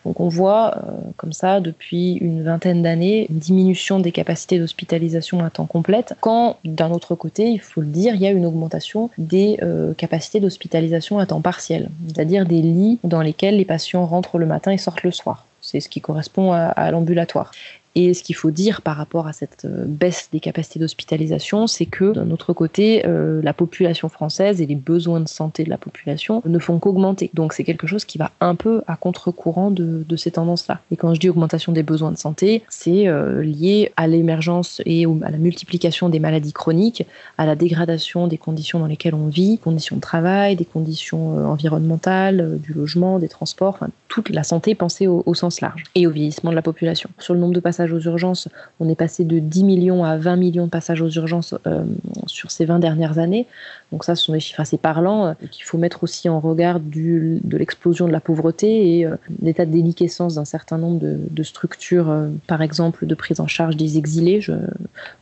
Donc 0.05 0.21
on 0.21 0.29
voit 0.29 0.77
euh, 0.77 0.93
comme 1.17 1.33
ça 1.33 1.61
depuis 1.61 2.15
une 2.15 2.43
vingtaine 2.43 2.83
d'années 2.83 3.27
une 3.31 3.39
diminution 3.39 4.01
des 4.01 4.13
capacités 4.13 4.59
d'hospitalisation 4.59 5.45
à 5.45 5.51
temps 5.51 5.67
complète, 5.67 6.15
quand 6.21 6.57
d'un 6.65 6.91
autre 6.91 7.15
côté, 7.15 7.51
il 7.51 7.61
faut 7.61 7.81
le 7.81 7.87
dire, 7.87 8.15
il 8.15 8.23
y 8.23 8.27
a 8.27 8.31
une 8.31 8.47
augmentation 8.47 9.11
des 9.19 9.59
euh, 9.63 9.95
capacités 9.95 10.41
d'hospitalisation 10.41 11.19
à 11.19 11.27
temps 11.27 11.41
partiel, 11.41 11.89
c'est-à-dire 12.07 12.47
des 12.47 12.63
lits 12.63 12.99
dans 13.05 13.23
lesquels 13.23 13.57
les 13.57 13.65
patients 13.65 14.07
rentrent 14.07 14.39
le 14.39 14.47
matin 14.47 14.71
et 14.71 14.79
sortent 14.79 15.03
le 15.03 15.11
soir. 15.11 15.47
C'est 15.61 15.81
ce 15.81 15.89
qui 15.89 16.01
correspond 16.01 16.53
à 16.53 16.91
l'ambulatoire. 16.93 17.51
Et 17.99 18.13
ce 18.13 18.23
qu'il 18.23 18.35
faut 18.35 18.51
dire 18.51 18.83
par 18.83 18.95
rapport 18.99 19.27
à 19.27 19.33
cette 19.33 19.65
euh, 19.65 19.85
baisse 19.87 20.29
des 20.31 20.39
capacités 20.39 20.79
d'hospitalisation, 20.79 21.67
c'est 21.67 21.87
que 21.87 22.13
d'un 22.13 22.31
autre 22.31 22.53
côté, 22.53 23.07
euh, 23.07 23.41
la 23.43 23.55
population 23.55 24.11
française 24.11 24.61
et 24.61 24.67
les 24.67 24.75
besoins 24.75 25.19
de 25.19 25.29
santé 25.29 25.65
de 25.65 25.71
la 25.71 25.79
population 25.79 26.43
ne 26.45 26.59
font 26.59 26.79
qu'augmenter. 26.79 27.31
Donc 27.33 27.55
c'est 27.55 27.65
quelque 27.65 27.87
chose 27.87 28.05
qui 28.05 28.19
va 28.19 28.33
un 28.41 28.55
peu 28.55 28.83
à 28.87 28.97
contre-courant 28.97 29.71
de, 29.71 30.05
ces 30.17 30.33
tendances-là. 30.33 30.81
Et 30.91 30.97
quand 30.97 31.15
je 31.15 31.21
dis 31.21 31.31
augmentation 31.31 31.73
des 31.73 31.83
besoins 31.83 32.13
de 32.13 32.19
santé, 32.19 32.63
c'est 32.69 33.09
euh, 33.09 33.43
lié 33.43 33.93
à 33.97 34.07
l'émergence 34.07 34.83
et 34.85 35.07
à 35.23 35.31
la 35.31 35.39
multiplication 35.39 36.11
des 36.11 36.21
maladies 36.21 36.53
chroniques, 36.53 37.07
à 37.39 37.47
la 37.47 37.57
dégradation 37.57 38.27
des 38.27 38.39
conditions 38.39 38.79
dans 38.79 38.87
lesquelles 38.87 39.15
on 39.15 39.29
vit, 39.29 39.59
conditions 39.59 39.97
de 39.97 40.03
travail, 40.03 40.57
des 40.57 40.65
conditions 40.67 41.51
environnementales, 41.51 42.59
du 42.61 42.75
logement, 42.75 43.19
des 43.19 43.29
transports, 43.29 43.79
toute 44.09 44.31
la 44.31 44.43
santé 44.43 44.75
pensée 44.75 45.07
au, 45.07 45.35
sens 45.35 45.61
large, 45.61 45.85
et 45.95 46.07
au 46.07 46.11
vieillissement 46.11 46.51
de 46.51 46.57
la 46.57 46.63
population. 46.63 47.11
Sur 47.19 47.35
le 47.35 47.41
nombre 47.41 47.55
de 47.55 47.61
passages 47.61 47.93
aux 47.93 48.01
urgences, 48.01 48.49
on 48.81 48.89
est 48.89 48.95
passé 48.95 49.25
de 49.25 49.39
10 49.39 49.65
millions 49.65 50.05
à 50.05 50.17
20 50.17 50.37
millions 50.37 50.65
de 50.67 50.71
passages 50.71 51.03
aux 51.03 51.11
urgences 51.11 51.55
euh, 51.67 51.85
sur 52.27 52.51
ces 52.51 52.65
20 52.65 52.79
dernières 52.79 53.19
années. 53.19 53.47
Donc 53.93 54.05
ça, 54.05 54.15
ce 54.15 54.25
sont 54.25 54.33
des 54.33 54.41
chiffres 54.41 54.61
assez 54.61 54.79
parlants 54.79 55.27
euh, 55.27 55.33
qu'il 55.51 55.65
faut 55.65 55.79
mettre 55.79 56.05
aussi 56.05 56.29
en 56.29 56.41
regard 56.41 56.81
de 56.81 57.57
l'explosion 57.57 58.07
de 58.07 58.13
la 58.13 58.21
pauvreté 58.21 58.99
et 58.99 59.07
euh, 59.07 59.17
l'état 59.43 59.67
de 59.67 59.73
déliquescence 59.73 60.37
d'un 60.37 60.45
certain 60.45 60.79
nombre 60.79 61.01
de, 61.01 61.43
structures, 61.43 62.13
par 62.47 62.63
exemple 62.63 63.07
de 63.07 63.15
prise 63.15 63.41
en 63.41 63.47
charge 63.47 63.77
des 63.77 63.99
exilés 63.99 64.41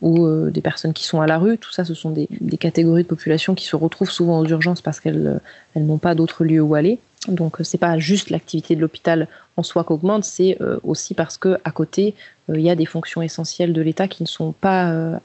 ou 0.01 0.27
des 0.49 0.61
personnes 0.61 0.93
qui 0.93 1.05
sont 1.05 1.21
à 1.21 1.27
la 1.27 1.37
rue. 1.37 1.57
Tout 1.57 1.71
ça, 1.71 1.85
ce 1.85 1.93
sont 1.93 2.09
des, 2.09 2.27
catégories 2.57 3.03
de 3.03 3.07
population 3.07 3.53
qui 3.53 3.65
se 3.65 3.75
retrouvent 3.75 4.09
souvent 4.09 4.39
aux 4.39 4.45
urgences 4.45 4.81
parce 4.81 4.99
qu'elles 4.99 5.39
elles 5.75 5.85
n'ont 5.85 5.97
pas 5.97 6.15
d'autre 6.15 6.43
lieu 6.43 6.61
où 6.61 6.73
aller. 6.73 6.99
Donc 7.27 7.57
c'est 7.63 7.77
pas 7.77 7.97
juste 7.97 8.29
l'activité 8.29 8.75
de 8.75 8.81
l'hôpital 8.81 9.27
en 9.57 9.63
soi 9.63 9.83
qu'augmente, 9.83 10.25
c'est 10.25 10.57
aussi 10.83 11.13
parce 11.13 11.37
que 11.37 11.57
à 11.63 11.71
côté 11.71 12.13
il 12.49 12.61
y 12.61 12.69
a 12.69 12.75
des 12.75 12.85
fonctions 12.85 13.21
essentielles 13.21 13.73
de 13.73 13.81
l'État 13.81 14.07
qui 14.07 14.23
ne 14.23 14.27
sont 14.27 14.51
pas 14.51 14.91
euh, 14.91 15.17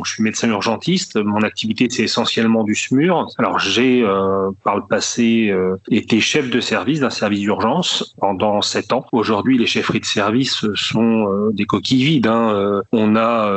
assurées. 0.00 0.08
je 0.08 0.12
suis 0.12 0.22
médecin 0.22 0.48
urgentiste. 0.48 1.16
Mon 1.16 1.42
activité, 1.42 1.88
c'est 1.90 2.04
essentiellement 2.04 2.64
du 2.64 2.74
SMUR. 2.74 3.28
Alors, 3.38 3.58
j'ai 3.58 4.02
euh, 4.02 4.50
par 4.64 4.76
le 4.76 4.82
passé 4.88 5.48
euh, 5.50 5.76
été 5.90 6.20
chef 6.20 6.50
de 6.50 6.60
service 6.60 7.00
d'un 7.00 7.10
service 7.10 7.40
d'urgence 7.40 8.14
pendant 8.20 8.62
sept 8.62 8.92
ans. 8.92 9.04
Aujourd'hui, 9.12 9.58
les 9.58 9.66
chefferies 9.66 10.00
de 10.00 10.04
service 10.04 10.66
sont 10.74 11.28
euh, 11.28 11.50
des 11.52 11.64
coquilles 11.64 12.04
vides. 12.04 12.26
Hein. 12.26 12.82
On 12.92 13.16
a 13.16 13.50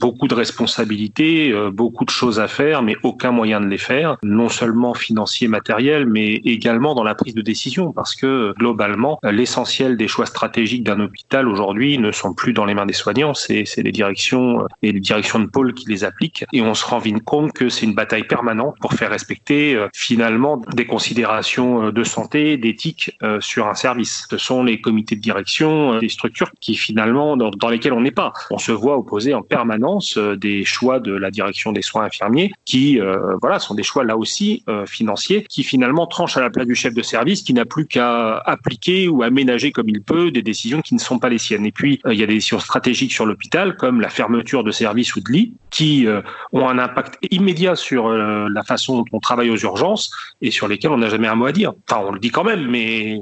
beaucoup 0.00 0.28
de 0.28 0.34
responsabilités, 0.34 1.52
beaucoup 1.72 2.04
de 2.04 2.10
choses 2.10 2.40
à 2.40 2.48
faire, 2.48 2.82
mais 2.82 2.96
aucun 3.02 3.30
moyen 3.30 3.60
de 3.60 3.66
les 3.66 3.78
faire. 3.78 4.16
Non 4.22 4.48
seulement 4.48 4.94
financier, 4.94 5.48
matériel, 5.48 6.06
mais 6.06 6.34
également 6.44 6.94
dans 6.94 7.04
la 7.04 7.14
prise 7.14 7.34
de 7.34 7.42
décision, 7.42 7.92
parce 7.92 8.14
que 8.14 8.54
globalement, 8.58 9.18
l'essentiel 9.22 9.96
des 9.96 10.08
choix 10.08 10.26
stratégiques 10.26 10.84
d'un 10.84 11.00
hôpital 11.00 11.48
aujourd'hui 11.48 11.98
ne 11.98 12.12
sont 12.12 12.34
plus 12.34 12.52
dans 12.52 12.64
les 12.64 12.74
mains 12.74 12.86
des 12.86 12.92
soignants. 12.92 13.34
C'est 13.34 13.64
les 13.76 13.92
directions 13.92 14.66
et 14.82 14.92
les 14.92 15.00
directions 15.00 15.38
de 15.38 15.46
pôles 15.52 15.74
qui 15.74 15.88
les 15.88 16.04
appliquent 16.04 16.44
et 16.52 16.62
on 16.62 16.74
se 16.74 16.84
rend 16.84 17.00
compte 17.24 17.52
que 17.52 17.68
c'est 17.68 17.84
une 17.84 17.94
bataille 17.94 18.24
permanente 18.24 18.76
pour 18.80 18.94
faire 18.94 19.10
respecter 19.10 19.74
euh, 19.74 19.88
finalement 19.94 20.62
des 20.74 20.86
considérations 20.86 21.86
euh, 21.86 21.92
de 21.92 22.04
santé, 22.04 22.56
d'éthique 22.56 23.16
euh, 23.22 23.40
sur 23.40 23.66
un 23.66 23.74
service. 23.74 24.26
Ce 24.30 24.38
sont 24.38 24.62
les 24.62 24.80
comités 24.80 25.16
de 25.16 25.20
direction 25.20 25.98
des 25.98 26.08
structures 26.08 26.50
qui 26.60 26.74
finalement 26.74 27.36
dans, 27.36 27.50
dans 27.50 27.68
lesquelles 27.68 27.92
on 27.92 28.00
n'est 28.00 28.10
pas. 28.10 28.32
On 28.50 28.58
se 28.58 28.72
voit 28.72 28.96
opposer 28.96 29.34
en 29.34 29.42
permanence 29.42 30.16
des 30.18 30.64
choix 30.64 31.00
de 31.00 31.12
la 31.12 31.30
direction 31.30 31.72
des 31.72 31.82
soins 31.82 32.04
infirmiers 32.04 32.52
qui 32.64 32.98
voilà 33.40 33.58
sont 33.58 33.74
des 33.74 33.82
choix 33.82 34.04
là 34.04 34.16
aussi 34.16 34.64
financiers 34.86 35.44
qui 35.48 35.62
finalement 35.62 36.06
tranchent 36.06 36.36
à 36.36 36.40
la 36.40 36.50
place 36.50 36.66
du 36.66 36.74
chef 36.74 36.94
de 36.94 37.02
service 37.02 37.42
qui 37.42 37.54
n'a 37.54 37.64
plus 37.64 37.86
qu'à 37.86 38.38
appliquer 38.38 39.08
ou 39.08 39.22
aménager 39.22 39.72
comme 39.72 39.88
il 39.88 40.02
peut 40.02 40.30
des 40.30 40.42
décisions 40.42 40.80
qui 40.80 40.94
ne 40.94 41.00
sont 41.00 41.18
pas 41.18 41.28
les 41.28 41.38
siennes. 41.38 41.66
Et 41.66 41.72
puis 41.72 42.00
il 42.10 42.18
y 42.18 42.22
a 42.22 42.26
des 42.26 42.34
décisions 42.34 42.60
stratégiques 42.60 43.12
sur 43.12 43.26
l'hôpital 43.26 43.76
comme 43.76 44.00
la 44.00 44.08
fermeture 44.08 44.64
de 44.64 44.70
services 44.70 45.14
ou 45.16 45.20
de 45.20 45.32
lits 45.32 45.41
qui 45.70 46.06
ont 46.52 46.68
un 46.68 46.78
impact 46.78 47.18
immédiat 47.30 47.74
sur 47.76 48.10
la 48.10 48.62
façon 48.62 48.98
dont 48.98 49.04
on 49.12 49.20
travaille 49.20 49.50
aux 49.50 49.56
urgences 49.56 50.10
et 50.42 50.50
sur 50.50 50.68
lesquels 50.68 50.90
on 50.90 50.98
n'a 50.98 51.08
jamais 51.08 51.28
un 51.28 51.34
mot 51.34 51.46
à 51.46 51.52
dire. 51.52 51.72
Enfin, 51.88 52.02
on 52.06 52.12
le 52.12 52.20
dit 52.20 52.30
quand 52.30 52.44
même, 52.44 52.68
mais 52.68 53.18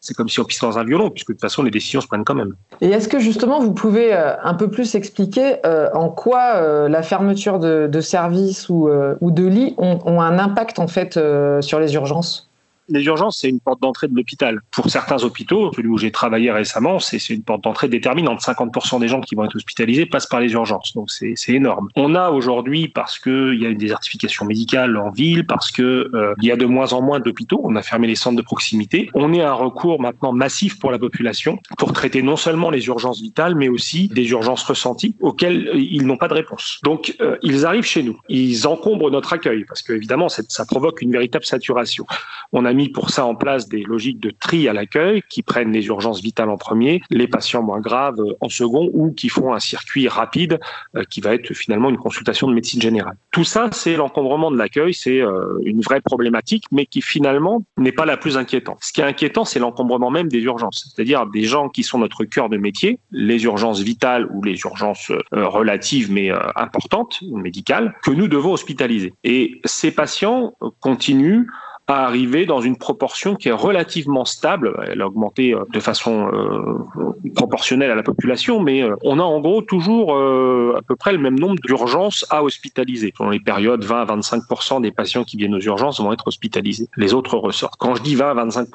c'est 0.00 0.14
comme 0.14 0.28
si 0.28 0.40
on 0.40 0.44
pissait 0.44 0.66
dans 0.66 0.78
un 0.78 0.84
violon, 0.84 1.10
puisque 1.10 1.28
de 1.28 1.34
toute 1.34 1.40
façon, 1.40 1.62
les 1.62 1.70
décisions 1.70 2.00
se 2.00 2.06
prennent 2.06 2.24
quand 2.24 2.34
même. 2.34 2.54
Et 2.80 2.88
est-ce 2.88 3.08
que 3.08 3.18
justement, 3.18 3.60
vous 3.60 3.72
pouvez 3.72 4.14
euh, 4.14 4.34
un 4.42 4.54
peu 4.54 4.70
plus 4.70 4.94
expliquer 4.94 5.56
euh, 5.66 5.88
en 5.94 6.08
quoi 6.08 6.54
euh, 6.56 6.88
la 6.88 7.02
fermeture 7.02 7.58
de, 7.58 8.00
services 8.00 8.68
ou, 8.68 8.88
ou 9.20 9.30
de 9.30 9.46
lits 9.46 9.74
ont, 9.76 9.98
ont, 10.04 10.20
un 10.20 10.38
impact 10.38 10.78
en 10.78 10.88
fait 10.88 11.18
sur 11.60 11.80
les 11.80 11.94
urgences? 11.94 12.49
Les 12.90 13.04
urgences, 13.04 13.38
c'est 13.38 13.48
une 13.48 13.60
porte 13.60 13.80
d'entrée 13.80 14.08
de 14.08 14.14
l'hôpital. 14.14 14.60
Pour 14.70 14.90
certains 14.90 15.22
hôpitaux, 15.22 15.72
celui 15.74 15.88
où 15.88 15.98
j'ai 15.98 16.10
travaillé 16.10 16.50
récemment, 16.50 16.98
c'est 16.98 17.30
une 17.30 17.42
porte 17.42 17.64
d'entrée 17.64 17.88
déterminante. 17.88 18.40
50% 18.40 19.00
des 19.00 19.08
gens 19.08 19.20
qui 19.20 19.34
vont 19.34 19.44
être 19.44 19.56
hospitalisés 19.56 20.06
passent 20.06 20.26
par 20.26 20.40
les 20.40 20.52
urgences. 20.52 20.94
Donc 20.94 21.10
c'est 21.10 21.34
énorme. 21.48 21.88
On 21.96 22.14
a 22.14 22.30
aujourd'hui, 22.30 22.88
parce 22.88 23.18
qu'il 23.18 23.54
y 23.54 23.66
a 23.66 23.68
une 23.68 23.78
désertification 23.78 24.44
médicale 24.44 24.96
en 24.96 25.10
ville, 25.10 25.46
parce 25.46 25.70
que 25.70 26.10
euh, 26.14 26.34
il 26.40 26.48
y 26.48 26.52
a 26.52 26.56
de 26.56 26.66
moins 26.66 26.92
en 26.92 27.02
moins 27.02 27.20
d'hôpitaux, 27.20 27.60
on 27.64 27.76
a 27.76 27.82
fermé 27.82 28.06
les 28.06 28.14
centres 28.14 28.36
de 28.36 28.42
proximité, 28.42 29.10
on 29.14 29.32
est 29.32 29.42
un 29.42 29.52
recours 29.52 30.00
maintenant 30.00 30.32
massif 30.32 30.78
pour 30.78 30.90
la 30.90 30.98
population 30.98 31.58
pour 31.78 31.92
traiter 31.92 32.22
non 32.22 32.36
seulement 32.36 32.70
les 32.70 32.86
urgences 32.86 33.20
vitales, 33.20 33.54
mais 33.54 33.68
aussi 33.68 34.08
des 34.08 34.28
urgences 34.30 34.62
ressenties 34.62 35.16
auxquelles 35.20 35.68
euh, 35.68 35.78
ils 35.78 36.06
n'ont 36.06 36.16
pas 36.16 36.28
de 36.28 36.34
réponse. 36.34 36.80
Donc 36.82 37.16
euh, 37.20 37.36
ils 37.42 37.66
arrivent 37.66 37.84
chez 37.84 38.02
nous, 38.02 38.18
ils 38.28 38.66
encombrent 38.66 39.10
notre 39.10 39.32
accueil, 39.32 39.64
parce 39.64 39.82
que 39.82 39.92
évidemment 39.92 40.28
ça 40.28 40.64
provoque 40.64 41.02
une 41.02 41.12
véritable 41.12 41.44
saturation. 41.44 42.06
On 42.52 42.64
a 42.64 42.72
mis 42.72 42.79
pour 42.88 43.10
ça 43.10 43.24
en 43.24 43.34
place 43.34 43.68
des 43.68 43.82
logiques 43.82 44.20
de 44.20 44.30
tri 44.30 44.68
à 44.68 44.72
l'accueil 44.72 45.22
qui 45.28 45.42
prennent 45.42 45.72
les 45.72 45.86
urgences 45.86 46.20
vitales 46.20 46.50
en 46.50 46.56
premier, 46.56 47.02
les 47.10 47.28
patients 47.28 47.62
moins 47.62 47.80
graves 47.80 48.20
en 48.40 48.48
second 48.48 48.88
ou 48.92 49.12
qui 49.12 49.28
font 49.28 49.52
un 49.52 49.60
circuit 49.60 50.08
rapide 50.08 50.58
euh, 50.96 51.04
qui 51.08 51.20
va 51.20 51.34
être 51.34 51.52
finalement 51.54 51.90
une 51.90 51.96
consultation 51.96 52.48
de 52.48 52.54
médecine 52.54 52.80
générale. 52.80 53.16
Tout 53.32 53.44
ça, 53.44 53.68
c'est 53.72 53.96
l'encombrement 53.96 54.50
de 54.50 54.56
l'accueil, 54.56 54.94
c'est 54.94 55.20
euh, 55.20 55.58
une 55.64 55.80
vraie 55.80 56.00
problématique, 56.00 56.64
mais 56.72 56.86
qui 56.86 57.02
finalement 57.02 57.62
n'est 57.76 57.92
pas 57.92 58.06
la 58.06 58.16
plus 58.16 58.36
inquiétante. 58.36 58.78
Ce 58.82 58.92
qui 58.92 59.00
est 59.00 59.04
inquiétant, 59.04 59.44
c'est 59.44 59.58
l'encombrement 59.58 60.10
même 60.10 60.28
des 60.28 60.40
urgences, 60.40 60.92
c'est-à-dire 60.94 61.26
des 61.26 61.44
gens 61.44 61.68
qui 61.68 61.82
sont 61.82 61.98
notre 61.98 62.24
cœur 62.24 62.48
de 62.48 62.56
métier, 62.56 62.98
les 63.10 63.44
urgences 63.44 63.80
vitales 63.80 64.28
ou 64.32 64.42
les 64.42 64.58
urgences 64.60 65.10
euh, 65.10 65.46
relatives 65.46 66.10
mais 66.10 66.30
importantes, 66.56 67.20
médicales, 67.32 67.94
que 68.02 68.10
nous 68.10 68.28
devons 68.28 68.52
hospitaliser. 68.52 69.12
Et 69.24 69.60
ces 69.64 69.90
patients 69.90 70.54
continuent 70.80 71.46
à 71.94 72.06
arriver 72.06 72.46
dans 72.46 72.60
une 72.60 72.76
proportion 72.76 73.34
qui 73.34 73.48
est 73.48 73.52
relativement 73.52 74.24
stable. 74.24 74.74
Elle 74.86 75.02
a 75.02 75.06
augmenté 75.06 75.54
euh, 75.54 75.64
de 75.72 75.80
façon 75.80 76.28
euh, 76.32 77.30
proportionnelle 77.34 77.90
à 77.90 77.94
la 77.94 78.02
population, 78.02 78.60
mais 78.60 78.82
euh, 78.82 78.94
on 79.02 79.18
a 79.18 79.22
en 79.22 79.40
gros 79.40 79.62
toujours 79.62 80.10
à 80.10 80.82
peu 80.82 80.96
près 80.96 81.12
le 81.12 81.18
même 81.18 81.38
nombre 81.38 81.56
d'urgences 81.62 82.26
à 82.30 82.42
hospitaliser. 82.42 83.12
Dans 83.18 83.30
les 83.30 83.40
périodes, 83.40 83.84
20 83.84 84.02
à 84.02 84.04
25 84.04 84.80
des 84.80 84.90
patients 84.90 85.24
qui 85.24 85.36
viennent 85.36 85.54
aux 85.54 85.60
urgences 85.60 86.00
vont 86.00 86.12
être 86.12 86.26
hospitalisés. 86.26 86.88
Les 86.96 87.14
autres 87.14 87.36
ressortent. 87.36 87.78
Quand 87.78 87.94
je 87.94 88.02
dis 88.02 88.14
20 88.14 88.30
à 88.30 88.34
25 88.34 88.68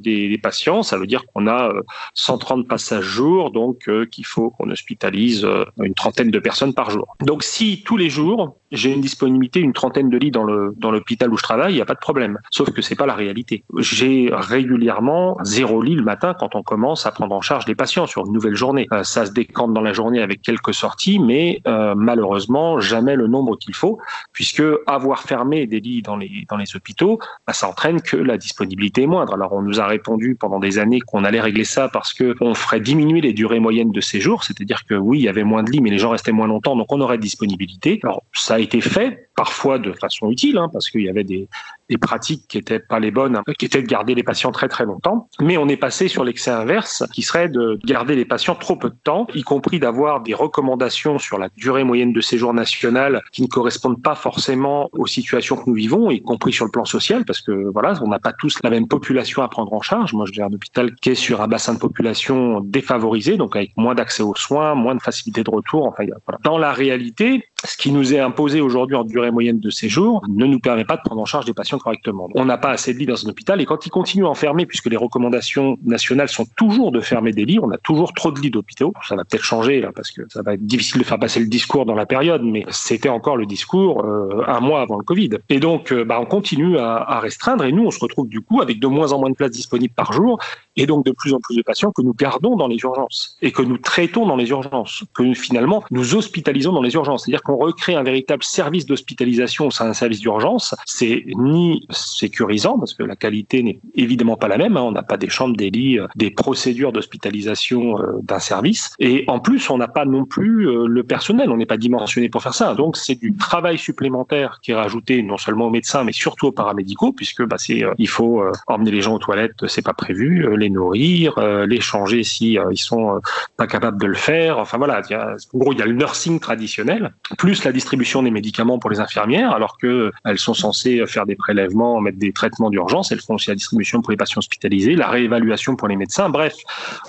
des, 0.00 0.28
des 0.28 0.38
patients, 0.38 0.82
ça 0.82 0.96
veut 0.96 1.06
dire 1.06 1.24
qu'on 1.26 1.46
a 1.46 1.72
130 2.14 2.66
passages 2.68 3.04
jour, 3.04 3.50
donc 3.50 3.88
qu'il 4.10 4.26
faut 4.26 4.50
qu'on 4.50 4.70
hospitalise 4.70 5.46
une 5.80 5.94
trentaine 5.94 6.30
de 6.30 6.38
personnes 6.38 6.74
par 6.74 6.90
jour. 6.90 7.16
Donc 7.20 7.42
si 7.42 7.82
tous 7.82 7.96
les 7.96 8.10
jours, 8.10 8.56
j'ai 8.74 8.92
une 8.92 9.00
disponibilité, 9.00 9.60
une 9.60 9.72
trentaine 9.72 10.10
de 10.10 10.18
lits 10.18 10.30
dans 10.30 10.44
le 10.44 10.74
dans 10.76 10.90
l'hôpital 10.90 11.32
où 11.32 11.36
je 11.36 11.42
travaille, 11.42 11.72
il 11.72 11.76
n'y 11.76 11.82
a 11.82 11.86
pas 11.86 11.94
de 11.94 12.00
problème. 12.00 12.38
Sauf 12.50 12.70
que 12.70 12.82
c'est 12.82 12.94
pas 12.94 13.06
la 13.06 13.14
réalité. 13.14 13.64
J'ai 13.78 14.30
régulièrement 14.32 15.36
zéro 15.42 15.82
lit 15.82 15.94
le 15.94 16.02
matin 16.02 16.34
quand 16.38 16.54
on 16.54 16.62
commence 16.62 17.06
à 17.06 17.12
prendre 17.12 17.34
en 17.34 17.40
charge 17.40 17.66
les 17.66 17.74
patients 17.74 18.06
sur 18.06 18.26
une 18.26 18.32
nouvelle 18.32 18.54
journée. 18.54 18.86
Euh, 18.92 19.02
ça 19.02 19.26
se 19.26 19.32
décante 19.32 19.72
dans 19.72 19.80
la 19.80 19.92
journée 19.92 20.20
avec 20.20 20.42
quelques 20.42 20.74
sorties, 20.74 21.18
mais 21.18 21.60
euh, 21.66 21.94
malheureusement 21.96 22.80
jamais 22.80 23.16
le 23.16 23.26
nombre 23.26 23.56
qu'il 23.56 23.74
faut, 23.74 23.98
puisque 24.32 24.62
avoir 24.86 25.22
fermé 25.22 25.66
des 25.66 25.80
lits 25.80 26.02
dans 26.02 26.16
les 26.16 26.46
dans 26.48 26.56
les 26.56 26.76
hôpitaux, 26.76 27.18
bah, 27.46 27.52
ça 27.52 27.68
entraîne 27.68 28.00
que 28.00 28.16
la 28.16 28.36
disponibilité 28.38 29.02
est 29.02 29.06
moindre. 29.06 29.34
Alors 29.34 29.52
on 29.52 29.62
nous 29.62 29.80
a 29.80 29.86
répondu 29.86 30.36
pendant 30.38 30.58
des 30.58 30.78
années 30.78 31.00
qu'on 31.00 31.24
allait 31.24 31.40
régler 31.40 31.64
ça 31.64 31.88
parce 31.88 32.12
que 32.12 32.34
on 32.40 32.54
ferait 32.54 32.80
diminuer 32.80 33.20
les 33.20 33.32
durées 33.32 33.60
moyennes 33.60 33.92
de 33.92 34.00
séjour, 34.00 34.44
c'est-à-dire 34.44 34.84
que 34.84 34.94
oui, 34.94 35.20
il 35.20 35.24
y 35.24 35.28
avait 35.28 35.44
moins 35.44 35.62
de 35.62 35.70
lits, 35.70 35.80
mais 35.80 35.90
les 35.90 35.98
gens 35.98 36.10
restaient 36.10 36.32
moins 36.32 36.46
longtemps, 36.46 36.76
donc 36.76 36.92
on 36.92 37.00
aurait 37.00 37.16
de 37.16 37.22
disponibilité. 37.22 38.00
Alors 38.02 38.22
ça 38.32 38.58
été 38.64 38.80
fait 38.80 39.28
parfois 39.36 39.78
de 39.78 39.92
façon 39.92 40.30
utile, 40.30 40.58
hein, 40.58 40.68
parce 40.72 40.90
qu'il 40.90 41.02
y 41.02 41.08
avait 41.08 41.24
des, 41.24 41.48
des 41.88 41.98
pratiques 41.98 42.46
qui 42.48 42.58
étaient 42.58 42.78
pas 42.78 42.98
les 42.98 43.10
bonnes, 43.10 43.40
qui 43.58 43.66
étaient 43.66 43.82
de 43.82 43.86
garder 43.86 44.14
les 44.14 44.22
patients 44.22 44.52
très 44.52 44.68
très 44.68 44.84
longtemps. 44.84 45.28
Mais 45.40 45.56
on 45.56 45.68
est 45.68 45.76
passé 45.76 46.08
sur 46.08 46.24
l'excès 46.24 46.50
inverse, 46.50 47.04
qui 47.12 47.22
serait 47.22 47.48
de 47.48 47.78
garder 47.84 48.16
les 48.16 48.24
patients 48.24 48.54
trop 48.54 48.76
peu 48.76 48.90
de 48.90 48.96
temps, 49.04 49.26
y 49.34 49.42
compris 49.42 49.78
d'avoir 49.78 50.20
des 50.20 50.34
recommandations 50.34 51.18
sur 51.18 51.38
la 51.38 51.48
durée 51.56 51.84
moyenne 51.84 52.12
de 52.12 52.20
séjour 52.20 52.54
national 52.54 53.22
qui 53.32 53.42
ne 53.42 53.48
correspondent 53.48 54.02
pas 54.02 54.14
forcément 54.14 54.88
aux 54.92 55.06
situations 55.06 55.56
que 55.56 55.64
nous 55.66 55.74
vivons, 55.74 56.10
y 56.10 56.22
compris 56.22 56.52
sur 56.52 56.64
le 56.64 56.70
plan 56.70 56.84
social, 56.84 57.24
parce 57.24 57.40
que 57.40 57.70
voilà, 57.72 57.94
on 58.02 58.08
n'a 58.08 58.18
pas 58.18 58.32
tous 58.32 58.58
la 58.62 58.70
même 58.70 58.88
population 58.88 59.42
à 59.42 59.48
prendre 59.48 59.72
en 59.72 59.80
charge. 59.80 60.12
Moi, 60.12 60.26
j'ai 60.30 60.42
un 60.42 60.52
hôpital 60.52 60.94
qui 60.96 61.10
est 61.10 61.14
sur 61.14 61.40
un 61.40 61.48
bassin 61.48 61.74
de 61.74 61.78
population 61.78 62.60
défavorisé, 62.60 63.36
donc 63.36 63.56
avec 63.56 63.72
moins 63.76 63.94
d'accès 63.94 64.22
aux 64.22 64.34
soins, 64.34 64.74
moins 64.74 64.94
de 64.94 65.02
facilité 65.02 65.42
de 65.42 65.50
retour. 65.50 65.86
Enfin, 65.86 66.04
voilà. 66.26 66.38
Dans 66.42 66.58
la 66.58 66.72
réalité, 66.72 67.44
ce 67.64 67.76
qui 67.76 67.92
nous 67.92 68.14
est 68.14 68.20
imposé 68.20 68.60
aujourd'hui 68.60 68.96
en 68.96 69.04
durée 69.04 69.30
moyenne 69.30 69.60
de 69.60 69.70
séjour 69.70 70.22
ne 70.28 70.46
nous 70.46 70.60
permet 70.60 70.84
pas 70.84 70.96
de 70.96 71.02
prendre 71.02 71.20
en 71.20 71.24
charge 71.24 71.44
des 71.46 71.54
patients 71.54 71.73
correctement. 71.78 72.28
On 72.34 72.44
n'a 72.44 72.58
pas 72.58 72.70
assez 72.70 72.94
de 72.94 72.98
lits 72.98 73.06
dans 73.06 73.26
un 73.26 73.28
hôpital 73.28 73.60
et 73.60 73.64
quand 73.64 73.86
ils 73.86 73.90
continuent 73.90 74.26
à 74.26 74.28
enfermer, 74.28 74.66
puisque 74.66 74.86
les 74.86 74.96
recommandations 74.96 75.76
nationales 75.84 76.28
sont 76.28 76.46
toujours 76.56 76.92
de 76.92 77.00
fermer 77.00 77.32
des 77.32 77.44
lits, 77.44 77.58
on 77.60 77.70
a 77.70 77.78
toujours 77.78 78.12
trop 78.12 78.30
de 78.30 78.40
lits 78.40 78.50
d'hôpitaux. 78.50 78.92
Ça 79.06 79.16
va 79.16 79.24
peut-être 79.24 79.44
changer 79.44 79.80
là 79.80 79.90
parce 79.94 80.10
que 80.10 80.22
ça 80.28 80.42
va 80.42 80.54
être 80.54 80.64
difficile 80.64 81.00
de 81.00 81.06
faire 81.06 81.18
passer 81.18 81.40
le 81.40 81.46
discours 81.46 81.86
dans 81.86 81.94
la 81.94 82.06
période, 82.06 82.42
mais 82.42 82.64
c'était 82.70 83.08
encore 83.08 83.36
le 83.36 83.46
discours 83.46 84.04
euh, 84.04 84.44
un 84.46 84.60
mois 84.60 84.80
avant 84.80 84.96
le 84.96 85.04
Covid. 85.04 85.30
Et 85.48 85.60
donc, 85.60 85.92
euh, 85.92 86.04
bah, 86.04 86.18
on 86.20 86.26
continue 86.26 86.78
à 86.78 87.20
restreindre 87.20 87.64
et 87.64 87.72
nous, 87.72 87.84
on 87.84 87.90
se 87.90 88.00
retrouve 88.00 88.28
du 88.28 88.40
coup 88.40 88.60
avec 88.60 88.80
de 88.80 88.86
moins 88.86 89.12
en 89.12 89.20
moins 89.20 89.30
de 89.30 89.34
places 89.34 89.50
disponibles 89.50 89.94
par 89.94 90.12
jour 90.12 90.38
et 90.76 90.86
donc 90.86 91.04
de 91.04 91.12
plus 91.12 91.32
en 91.32 91.40
plus 91.40 91.56
de 91.56 91.62
patients 91.62 91.92
que 91.92 92.02
nous 92.02 92.14
gardons 92.14 92.56
dans 92.56 92.68
les 92.68 92.76
urgences 92.76 93.36
et 93.42 93.52
que 93.52 93.62
nous 93.62 93.78
traitons 93.78 94.26
dans 94.26 94.36
les 94.36 94.48
urgences, 94.50 95.04
que 95.14 95.34
finalement 95.34 95.84
nous 95.90 96.14
hospitalisons 96.14 96.72
dans 96.72 96.82
les 96.82 96.94
urgences. 96.94 97.24
C'est-à-dire 97.24 97.42
qu'on 97.42 97.56
recrée 97.56 97.94
un 97.94 98.02
véritable 98.02 98.42
service 98.42 98.86
d'hospitalisation 98.86 99.66
au 99.66 99.70
sein 99.70 99.86
d'un 99.86 99.94
service 99.94 100.20
d'urgence. 100.20 100.74
C'est 100.86 101.24
ni 101.36 101.86
sécurisant 101.90 102.78
parce 102.78 102.94
que 102.94 103.02
la 103.02 103.16
qualité 103.16 103.62
n'est 103.62 103.78
évidemment 103.94 104.36
pas 104.36 104.48
la 104.48 104.58
même. 104.58 104.76
Hein. 104.76 104.82
On 104.82 104.92
n'a 104.92 105.02
pas 105.02 105.16
des 105.16 105.28
chambres, 105.28 105.56
des 105.56 105.70
lits, 105.70 105.98
euh, 105.98 106.06
des 106.16 106.30
procédures 106.30 106.92
d'hospitalisation 106.92 107.98
euh, 107.98 108.20
d'un 108.22 108.38
service. 108.38 108.94
Et 108.98 109.24
en 109.28 109.40
plus, 109.40 109.70
on 109.70 109.78
n'a 109.78 109.88
pas 109.88 110.04
non 110.04 110.24
plus 110.24 110.68
euh, 110.68 110.86
le 110.86 111.02
personnel. 111.04 111.50
On 111.50 111.56
n'est 111.56 111.66
pas 111.66 111.76
dimensionné 111.76 112.28
pour 112.28 112.42
faire 112.42 112.54
ça. 112.54 112.74
Donc 112.74 112.96
c'est 112.96 113.14
du 113.14 113.34
travail 113.36 113.78
supplémentaire 113.78 114.58
qui 114.62 114.72
est 114.72 114.74
rajouté 114.74 115.22
non 115.22 115.36
seulement 115.36 115.66
aux 115.66 115.70
médecins 115.70 116.04
mais 116.04 116.12
surtout 116.12 116.48
aux 116.48 116.52
paramédicaux 116.52 117.12
puisque 117.12 117.42
bah, 117.44 117.56
c'est 117.58 117.82
il 117.98 118.08
faut 118.08 118.42
emmener 118.66 118.90
les 118.90 119.00
gens 119.00 119.14
aux 119.14 119.18
toilettes, 119.18 119.66
c'est 119.66 119.84
pas 119.84 119.92
prévu 119.92 120.46
nourrir, 120.70 121.38
euh, 121.38 121.66
les 121.66 121.80
changer 121.80 122.22
si 122.24 122.58
euh, 122.58 122.64
ils 122.70 122.78
sont 122.78 123.16
euh, 123.16 123.20
pas 123.56 123.66
capables 123.66 124.00
de 124.00 124.06
le 124.06 124.14
faire. 124.14 124.58
Enfin 124.58 124.78
voilà, 124.78 125.02
il 125.08 125.12
y 125.12 125.14
a, 125.14 125.36
en 125.54 125.58
gros 125.58 125.72
il 125.72 125.78
y 125.78 125.82
a 125.82 125.86
le 125.86 125.92
nursing 125.92 126.40
traditionnel, 126.40 127.14
plus 127.38 127.64
la 127.64 127.72
distribution 127.72 128.22
des 128.22 128.30
médicaments 128.30 128.78
pour 128.78 128.90
les 128.90 129.00
infirmières, 129.00 129.52
alors 129.52 129.78
que 129.78 130.12
elles 130.24 130.38
sont 130.38 130.54
censées 130.54 131.04
faire 131.06 131.26
des 131.26 131.36
prélèvements, 131.36 132.00
mettre 132.00 132.18
des 132.18 132.32
traitements 132.32 132.70
d'urgence. 132.70 133.12
Elles 133.12 133.20
font 133.20 133.34
aussi 133.34 133.50
la 133.50 133.56
distribution 133.56 134.00
pour 134.00 134.10
les 134.10 134.16
patients 134.16 134.38
hospitalisés, 134.38 134.94
la 134.94 135.08
réévaluation 135.08 135.76
pour 135.76 135.88
les 135.88 135.96
médecins. 135.96 136.28
Bref, 136.28 136.54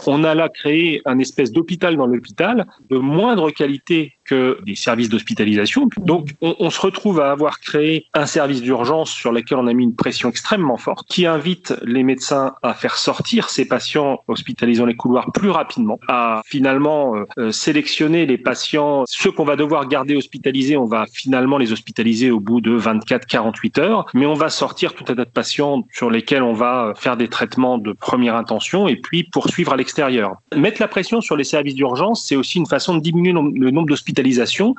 on 0.08 0.24
a 0.24 0.36
là 0.36 0.50
créé 0.50 1.02
un 1.06 1.20
espèce 1.20 1.52
d'hôpital 1.52 1.96
dans 1.98 2.08
l'hôpital 2.08 2.66
de 2.90 2.98
moindre 2.98 3.52
qualité 3.52 4.15
que 4.26 4.60
des 4.66 4.76
services 4.76 5.10
d'hospitalisation. 5.10 5.88
Donc, 5.98 6.36
on, 6.42 6.56
on, 6.60 6.70
se 6.70 6.82
retrouve 6.82 7.20
à 7.20 7.32
avoir 7.32 7.60
créé 7.60 8.08
un 8.14 8.26
service 8.26 8.62
d'urgence 8.62 9.12
sur 9.12 9.32
lequel 9.32 9.60
on 9.60 9.68
a 9.68 9.74
mis 9.74 9.84
une 9.84 9.96
pression 9.96 10.30
extrêmement 10.30 10.78
forte, 10.78 11.08
qui 11.08 11.26
invite 11.26 11.74
les 11.84 12.04
médecins 12.04 12.56
à 12.64 12.74
faire 12.74 12.98
sortir 12.98 13.50
ces 13.50 13.68
patients 13.68 14.24
hospitalisés 14.28 14.80
dans 14.80 14.88
les 14.88 14.96
couloirs 14.96 15.32
plus 15.32 15.50
rapidement, 15.50 16.00
à 16.08 16.42
finalement 16.46 17.16
euh, 17.16 17.26
euh, 17.38 17.52
sélectionner 17.52 18.26
les 18.26 18.38
patients, 18.38 19.04
ceux 19.08 19.32
qu'on 19.32 19.46
va 19.46 19.56
devoir 19.56 19.88
garder 19.88 20.16
hospitalisés, 20.16 20.76
on 20.76 20.86
va 20.86 21.06
finalement 21.12 21.58
les 21.58 21.72
hospitaliser 21.72 22.32
au 22.32 22.40
bout 22.40 22.62
de 22.62 22.78
24-48 22.78 23.80
heures, 23.80 24.06
mais 24.14 24.26
on 24.26 24.34
va 24.34 24.50
sortir 24.50 24.96
tout 24.96 25.06
un 25.08 25.16
tas 25.16 25.26
de 25.26 25.30
patients 25.30 25.84
sur 25.94 26.10
lesquels 26.10 26.44
on 26.44 26.54
va 26.54 26.94
faire 26.96 27.16
des 27.16 27.28
traitements 27.28 27.78
de 27.78 27.92
première 27.94 28.36
intention 28.36 28.88
et 28.88 28.96
puis 28.96 29.24
poursuivre 29.24 29.74
à 29.74 29.78
l'extérieur. 29.78 30.38
Mettre 30.56 30.82
la 30.82 30.88
pression 30.88 31.22
sur 31.22 31.38
les 31.38 31.44
services 31.44 31.76
d'urgence, 31.76 32.26
c'est 32.26 32.36
aussi 32.36 32.58
une 32.58 32.66
façon 32.66 32.96
de 32.96 33.02
diminuer 33.02 33.34
le 33.34 33.72
nombre 33.72 33.88
d'hospitalisations 33.88 34.15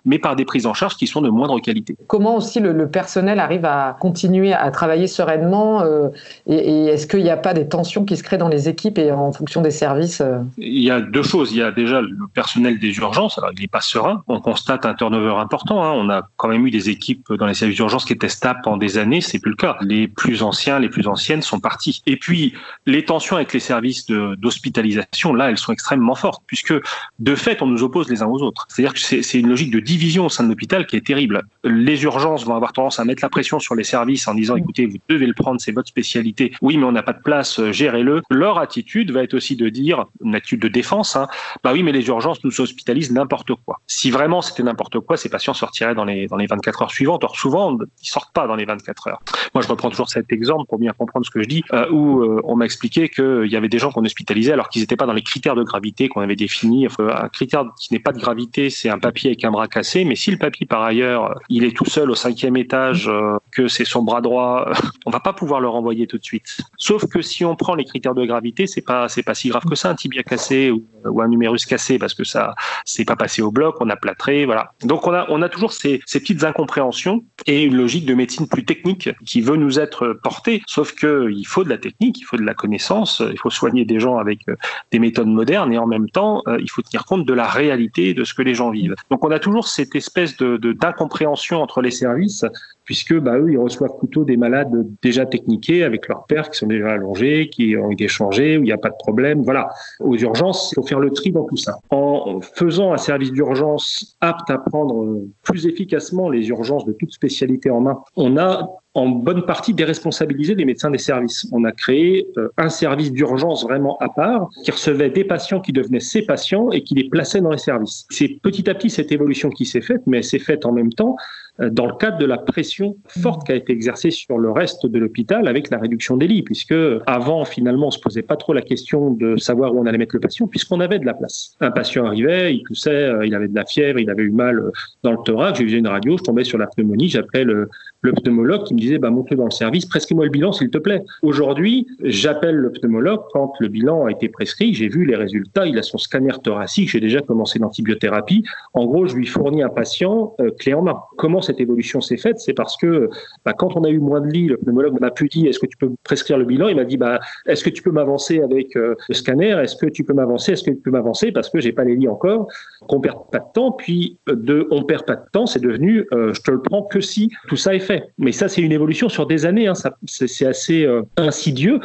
mais 0.04 0.18
par 0.18 0.36
des 0.36 0.44
prises 0.44 0.66
en 0.66 0.74
charge 0.74 0.96
qui 0.96 1.06
sont 1.06 1.20
de 1.20 1.28
moindre 1.28 1.58
qualité. 1.60 1.96
Comment 2.06 2.36
aussi 2.36 2.60
le, 2.60 2.88
personnel 2.88 3.40
arrive 3.40 3.64
à 3.64 3.96
continuer 4.00 4.52
à 4.52 4.70
travailler 4.70 5.06
sereinement 5.06 5.82
euh, 5.82 6.08
et, 6.46 6.86
est-ce 6.86 7.06
qu'il 7.06 7.22
n'y 7.22 7.30
a 7.30 7.36
pas 7.36 7.54
des 7.54 7.68
tensions 7.68 8.04
qui 8.04 8.16
se 8.16 8.22
créent 8.22 8.38
dans 8.38 8.48
les 8.48 8.68
équipes 8.68 8.98
et 8.98 9.10
en 9.10 9.32
fonction 9.32 9.60
des 9.60 9.70
services 9.70 10.20
euh? 10.20 10.38
Il 10.58 10.82
y 10.82 10.90
a 10.90 11.00
deux 11.00 11.22
choses. 11.22 11.52
Il 11.52 11.58
y 11.58 11.62
a 11.62 11.72
déjà 11.72 12.00
le 12.00 12.16
personnel 12.32 12.78
des 12.78 12.96
urgences. 12.98 13.38
Alors, 13.38 13.50
il 13.56 13.60
n'est 13.60 13.68
pas 13.68 13.80
serein. 13.80 14.22
On 14.28 14.40
constate 14.40 14.86
un 14.86 14.94
turnover 14.94 15.34
important. 15.38 15.82
Hein. 15.82 15.92
On 15.92 16.08
a 16.10 16.28
quand 16.36 16.48
même 16.48 16.66
eu 16.66 16.70
des 16.70 16.90
équipes 16.90 17.32
dans 17.32 17.46
les 17.46 17.54
services 17.54 17.76
d'urgence 17.76 18.04
qui 18.04 18.12
étaient 18.12 18.28
stables 18.28 18.60
pendant 18.62 18.76
des 18.76 18.98
années. 18.98 19.20
C'est 19.20 19.38
plus 19.38 19.50
le 19.50 19.56
cas. 19.56 19.76
Les 19.80 20.08
plus 20.08 20.42
anciens, 20.42 20.78
les 20.78 20.88
plus 20.88 21.06
anciennes 21.08 21.42
sont 21.42 21.60
partis. 21.60 22.02
Et 22.06 22.16
puis, 22.16 22.54
les 22.86 23.04
tensions 23.04 23.36
avec 23.36 23.52
les 23.52 23.60
services 23.60 24.06
d'hospitalisation, 24.06 25.34
là, 25.34 25.50
elles 25.50 25.58
sont 25.58 25.72
extrêmement 25.72 26.14
fortes 26.14 26.42
puisque 26.46 26.74
de 27.18 27.34
fait, 27.34 27.62
on 27.62 27.66
nous 27.66 27.82
oppose 27.82 28.08
les 28.08 28.22
uns 28.22 28.26
aux 28.26 28.42
autres. 28.42 28.66
C'est-à-dire 28.68 28.94
que 28.94 29.00
c'est 29.00 29.22
une 29.34 29.48
logique 29.48 29.70
de 29.70 29.80
division 29.80 30.26
au 30.26 30.28
sein 30.28 30.44
de 30.44 30.48
l'hôpital 30.48 30.86
qui 30.86 30.96
est 30.96 31.06
terrible. 31.06 31.42
Les 31.64 32.02
urgences 32.04 32.44
vont 32.44 32.54
avoir 32.54 32.72
tendance 32.72 32.98
à 33.00 33.04
mettre 33.04 33.22
la 33.22 33.28
pression 33.28 33.58
sur 33.58 33.74
les 33.74 33.84
services 33.84 34.28
en 34.28 34.34
disant, 34.34 34.54
mmh. 34.54 34.58
écoutez, 34.58 34.86
vous 34.86 34.96
devez 35.08 35.26
le 35.26 35.34
prendre, 35.34 35.60
c'est 35.60 35.72
votre 35.72 35.88
spécialité. 35.88 36.52
Oui, 36.62 36.76
mais 36.76 36.84
on 36.84 36.92
n'a 36.92 37.02
pas 37.02 37.12
de 37.12 37.22
place, 37.22 37.58
euh, 37.58 37.72
gérez-le. 37.72 38.22
Leur 38.30 38.58
attitude 38.58 39.10
va 39.10 39.22
être 39.22 39.34
aussi 39.34 39.56
de 39.56 39.68
dire, 39.68 40.06
une 40.24 40.34
attitude 40.34 40.60
de 40.60 40.68
défense, 40.68 41.16
hein, 41.16 41.28
bah 41.62 41.72
oui, 41.72 41.82
mais 41.82 41.92
les 41.92 42.06
urgences 42.08 42.42
nous 42.44 42.60
hospitalisent 42.60 43.12
n'importe 43.12 43.52
quoi. 43.64 43.80
Si 43.86 44.10
vraiment 44.10 44.42
c'était 44.42 44.62
n'importe 44.62 45.00
quoi, 45.00 45.16
ces 45.16 45.28
patients 45.28 45.54
sortiraient 45.54 45.94
dans 45.94 46.04
les, 46.04 46.26
dans 46.26 46.36
les 46.36 46.46
24 46.46 46.82
heures 46.82 46.90
suivantes. 46.90 47.24
Or, 47.24 47.36
souvent, 47.36 47.76
ils 48.02 48.08
sortent 48.08 48.32
pas 48.32 48.46
dans 48.46 48.56
les 48.56 48.64
24 48.64 49.08
heures. 49.08 49.20
Moi, 49.54 49.62
je 49.62 49.68
reprends 49.68 49.90
toujours 49.90 50.08
cet 50.08 50.32
exemple 50.32 50.66
pour 50.68 50.78
bien 50.78 50.92
comprendre 50.92 51.24
ce 51.26 51.30
que 51.30 51.42
je 51.42 51.48
dis, 51.48 51.62
euh, 51.72 51.90
où 51.90 52.22
euh, 52.22 52.40
on 52.44 52.56
m'a 52.56 52.64
expliqué 52.64 53.08
qu'il 53.08 53.46
y 53.46 53.56
avait 53.56 53.68
des 53.68 53.78
gens 53.78 53.90
qu'on 53.90 54.04
hospitalisait 54.04 54.52
alors 54.52 54.68
qu'ils 54.68 54.82
n'étaient 54.82 54.96
pas 54.96 55.06
dans 55.06 55.12
les 55.12 55.22
critères 55.22 55.54
de 55.54 55.62
gravité 55.62 56.08
qu'on 56.08 56.20
avait 56.20 56.36
définis. 56.36 56.86
un 56.98 57.28
critère 57.28 57.64
qui 57.78 57.92
n'est 57.92 58.00
pas 58.00 58.12
de 58.12 58.18
gravité, 58.18 58.70
c'est 58.70 58.88
un 58.88 58.98
papier 58.98 59.15
avec 59.24 59.44
un 59.44 59.50
bras 59.50 59.68
cassé, 59.68 60.04
mais 60.04 60.16
si 60.16 60.30
le 60.30 60.38
papier, 60.38 60.66
par 60.66 60.82
ailleurs, 60.82 61.38
il 61.48 61.64
est 61.64 61.74
tout 61.74 61.86
seul 61.86 62.10
au 62.10 62.14
cinquième 62.14 62.56
étage, 62.56 63.08
euh, 63.08 63.38
que 63.50 63.68
c'est 63.68 63.84
son 63.84 64.02
bras 64.02 64.20
droit, 64.20 64.70
on 65.06 65.10
va 65.10 65.20
pas 65.20 65.32
pouvoir 65.32 65.60
le 65.60 65.68
renvoyer 65.68 66.06
tout 66.06 66.18
de 66.18 66.24
suite. 66.24 66.58
Sauf 66.76 67.06
que 67.06 67.22
si 67.22 67.44
on 67.44 67.56
prend 67.56 67.74
les 67.74 67.84
critères 67.84 68.14
de 68.14 68.24
gravité, 68.24 68.66
c'est 68.66 68.82
pas 68.82 69.08
c'est 69.08 69.22
pas 69.22 69.34
si 69.34 69.48
grave 69.48 69.64
que 69.64 69.74
ça, 69.74 69.90
un 69.90 69.94
tibia 69.94 70.22
cassé 70.22 70.70
ou, 70.70 70.84
un 71.20 71.28
numérus 71.28 71.64
cassé, 71.64 71.98
parce 71.98 72.14
que 72.14 72.24
ça 72.24 72.54
c'est 72.84 73.04
pas 73.04 73.16
passé 73.16 73.40
au 73.42 73.50
bloc, 73.50 73.76
on 73.80 73.88
a 73.88 73.96
plâtré, 73.96 74.44
voilà. 74.44 74.72
Donc 74.82 75.06
on 75.06 75.12
a 75.12 75.26
on 75.28 75.40
a 75.42 75.48
toujours 75.48 75.72
ces, 75.72 76.00
ces 76.04 76.20
petites 76.20 76.44
incompréhensions 76.44 77.24
et 77.46 77.62
une 77.62 77.76
logique 77.76 78.06
de 78.06 78.14
médecine 78.14 78.48
plus 78.48 78.64
technique 78.64 79.10
qui 79.24 79.40
veut 79.40 79.56
nous 79.56 79.78
être 79.78 80.18
portée. 80.22 80.62
Sauf 80.66 80.92
que 80.92 81.30
il 81.30 81.46
faut 81.46 81.64
de 81.64 81.68
la 81.68 81.78
technique, 81.78 82.18
il 82.18 82.24
faut 82.24 82.36
de 82.36 82.42
la 82.42 82.54
connaissance, 82.54 83.22
il 83.30 83.38
faut 83.38 83.50
soigner 83.50 83.84
des 83.84 84.00
gens 84.00 84.18
avec 84.18 84.40
euh, 84.48 84.56
des 84.90 84.98
méthodes 84.98 85.28
modernes 85.28 85.72
et 85.72 85.78
en 85.78 85.86
même 85.86 86.08
temps 86.10 86.42
euh, 86.48 86.58
il 86.60 86.70
faut 86.70 86.82
tenir 86.82 87.04
compte 87.04 87.24
de 87.24 87.32
la 87.32 87.46
réalité 87.46 88.14
de 88.14 88.24
ce 88.24 88.34
que 88.34 88.42
les 88.42 88.54
gens 88.54 88.70
vivent. 88.70 88.94
Donc 89.10 89.24
on 89.24 89.30
a 89.30 89.38
toujours 89.38 89.68
cette 89.68 89.94
espèce 89.94 90.36
de 90.36 90.56
d'incompréhension 90.72 91.60
entre 91.60 91.80
les 91.80 91.90
services 91.90 92.44
puisque 92.86 93.18
bah, 93.18 93.36
eux, 93.36 93.50
ils 93.50 93.58
reçoivent 93.58 93.98
plutôt 93.98 94.24
des 94.24 94.36
malades 94.36 94.86
déjà 95.02 95.26
techniqués 95.26 95.82
avec 95.82 96.08
leurs 96.08 96.24
pères 96.24 96.48
qui 96.48 96.58
sont 96.58 96.68
déjà 96.68 96.92
allongés, 96.92 97.50
qui 97.50 97.76
ont 97.76 97.90
été 97.90 98.08
changés, 98.08 98.56
où 98.56 98.60
il 98.62 98.66
n'y 98.66 98.72
a 98.72 98.78
pas 98.78 98.90
de 98.90 98.96
problème. 98.98 99.42
Voilà. 99.42 99.68
Aux 100.00 100.16
urgences, 100.16 100.70
il 100.72 100.76
faut 100.76 100.86
faire 100.86 101.00
le 101.00 101.10
tri 101.10 101.32
dans 101.32 101.44
tout 101.44 101.56
ça. 101.56 101.78
En 101.90 102.40
faisant 102.40 102.92
un 102.92 102.96
service 102.96 103.32
d'urgence 103.32 104.16
apte 104.20 104.48
à 104.50 104.58
prendre 104.58 105.20
plus 105.42 105.66
efficacement 105.66 106.30
les 106.30 106.48
urgences 106.48 106.86
de 106.86 106.92
toute 106.92 107.12
spécialité 107.12 107.70
en 107.70 107.80
main, 107.80 107.98
on 108.14 108.38
a 108.38 108.70
en 108.96 109.08
bonne 109.08 109.44
partie 109.44 109.74
déresponsabilisé 109.74 110.54
les 110.54 110.64
médecins 110.64 110.90
des 110.90 110.98
services. 110.98 111.46
On 111.52 111.64
a 111.64 111.72
créé 111.72 112.26
euh, 112.38 112.48
un 112.56 112.70
service 112.70 113.12
d'urgence 113.12 113.64
vraiment 113.64 113.98
à 113.98 114.08
part 114.08 114.48
qui 114.64 114.70
recevait 114.70 115.10
des 115.10 115.24
patients 115.24 115.60
qui 115.60 115.72
devenaient 115.72 116.00
ses 116.00 116.22
patients 116.22 116.70
et 116.70 116.82
qui 116.82 116.94
les 116.94 117.08
plaçait 117.08 117.40
dans 117.40 117.50
les 117.50 117.58
services. 117.58 118.06
C'est 118.10 118.40
petit 118.42 118.68
à 118.70 118.74
petit 118.74 118.90
cette 118.90 119.12
évolution 119.12 119.50
qui 119.50 119.66
s'est 119.66 119.82
faite, 119.82 120.02
mais 120.06 120.18
elle 120.18 120.24
s'est 120.24 120.38
faite 120.38 120.64
en 120.64 120.72
même 120.72 120.92
temps 120.92 121.16
euh, 121.60 121.70
dans 121.70 121.86
le 121.86 121.94
cadre 121.94 122.18
de 122.18 122.26
la 122.26 122.36
pression 122.36 122.96
forte 123.08 123.46
qui 123.46 123.52
a 123.52 123.54
été 123.54 123.72
exercée 123.72 124.10
sur 124.10 124.38
le 124.38 124.50
reste 124.50 124.86
de 124.86 124.98
l'hôpital 124.98 125.48
avec 125.48 125.70
la 125.70 125.78
réduction 125.78 126.16
des 126.16 126.26
lits, 126.26 126.42
puisque 126.42 126.74
avant, 127.06 127.44
finalement, 127.44 127.88
on 127.88 127.90
se 127.90 127.98
posait 127.98 128.22
pas 128.22 128.36
trop 128.36 128.52
la 128.52 128.62
question 128.62 129.10
de 129.10 129.36
savoir 129.36 129.74
où 129.74 129.80
on 129.80 129.86
allait 129.86 129.98
mettre 129.98 130.14
le 130.14 130.20
patient, 130.20 130.46
puisqu'on 130.46 130.80
avait 130.80 130.98
de 130.98 131.06
la 131.06 131.14
place. 131.14 131.56
Un 131.60 131.70
patient 131.70 132.06
arrivait, 132.06 132.54
il 132.54 132.62
toussait, 132.64 132.90
euh, 132.90 133.26
il 133.26 133.34
avait 133.34 133.48
de 133.48 133.54
la 133.54 133.64
fièvre, 133.64 133.98
il 133.98 134.10
avait 134.10 134.24
eu 134.24 134.30
mal 134.30 134.62
dans 135.02 135.12
le 135.12 135.18
thorax, 135.24 135.58
je 135.58 135.64
faisais 135.64 135.78
une 135.78 135.88
radio, 135.88 136.16
je 136.18 136.24
tombais 136.24 136.44
sur 136.44 136.58
la 136.58 136.66
pneumonie, 136.66 137.08
j'appelais 137.08 137.44
le, 137.44 137.68
le 138.02 138.12
pneumologue 138.12 138.64
qui 138.64 138.74
me 138.74 138.78
disait, 138.78 138.98
bah, 138.98 139.10
monte-le 139.10 139.36
dans 139.36 139.44
le 139.44 139.50
service, 139.50 139.86
prescris-moi 139.86 140.24
le 140.24 140.30
bilan, 140.30 140.52
s'il 140.52 140.70
te 140.70 140.78
plaît. 140.78 141.02
Aujourd'hui, 141.22 141.86
j'appelle 142.02 142.56
le 142.56 142.70
pneumologue 142.70 143.20
quand 143.32 143.52
le 143.60 143.68
bilan 143.68 144.06
a 144.06 144.10
été 144.10 144.28
prescrit, 144.28 144.74
j'ai 144.74 144.88
vu 144.88 145.04
les 145.04 145.16
résultats, 145.16 145.66
il 145.66 145.78
a 145.78 145.82
son 145.82 145.98
scanner 145.98 146.32
thoracique, 146.42 146.88
j'ai 146.90 147.00
déjà 147.00 147.20
commencé 147.20 147.58
l'antibiothérapie. 147.58 148.44
En 148.74 148.86
gros, 148.86 149.06
je 149.06 149.16
lui 149.16 149.26
fournis 149.26 149.62
un 149.62 149.68
patient 149.68 150.34
clé 150.58 150.74
en 150.74 150.82
main. 150.82 150.98
Comment 151.16 151.40
cette 151.40 151.60
évolution 151.60 152.00
s'est 152.00 152.16
faite, 152.16 152.38
c'est 152.38 152.54
parce 152.54 152.76
que 152.76 153.10
bah, 153.44 153.52
quand 153.52 153.76
on 153.76 153.84
a 153.84 153.90
eu 153.90 153.98
moins 153.98 154.20
de 154.20 154.28
lits, 154.28 154.46
le 154.46 154.56
pneumologue 154.56 155.00
m'a 155.00 155.10
pu 155.10 155.28
dire 155.28 155.48
est-ce 155.48 155.58
que 155.58 155.66
tu 155.66 155.76
peux 155.76 155.90
prescrire 156.04 156.38
le 156.38 156.44
bilan? 156.44 156.68
Il 156.68 156.76
m'a 156.76 156.84
dit 156.84 156.96
bah, 156.96 157.20
est-ce 157.46 157.64
que 157.64 157.70
tu 157.70 157.82
peux 157.82 157.90
m'avancer 157.90 158.40
avec 158.40 158.76
euh, 158.76 158.94
le 159.08 159.14
scanner? 159.14 159.50
Est-ce 159.62 159.76
que 159.76 159.86
tu 159.86 160.04
peux 160.04 160.14
m'avancer? 160.14 160.52
Est-ce 160.52 160.64
que 160.64 160.70
tu 160.70 160.80
peux 160.80 160.90
m'avancer? 160.90 161.32
Parce 161.32 161.50
que 161.50 161.60
j'ai 161.60 161.72
pas 161.72 161.84
les 161.84 161.96
lits 161.96 162.08
encore. 162.08 162.48
Qu'on 162.88 163.00
perd 163.00 163.30
pas 163.30 163.38
de 163.38 163.52
temps. 163.54 163.72
Puis 163.72 164.18
euh, 164.28 164.34
de 164.34 164.66
on 164.70 164.82
perd 164.82 165.04
pas 165.06 165.16
de 165.16 165.24
temps, 165.32 165.46
c'est 165.46 165.62
devenu 165.62 166.06
euh, 166.12 166.32
je 166.34 166.40
te 166.40 166.50
le 166.50 166.60
prends 166.60 166.82
que 166.82 167.00
si 167.00 167.30
tout 167.48 167.56
ça 167.56 167.74
est 167.74 167.80
Mais 168.18 168.32
ça, 168.32 168.48
c'est 168.48 168.62
une 168.62 168.72
évolution 168.72 169.08
sur 169.08 169.26
des 169.26 169.46
années. 169.46 169.66
Hein, 169.66 169.74
c'est 170.06 170.46
assez 170.46 170.86
insidieux 171.16 171.80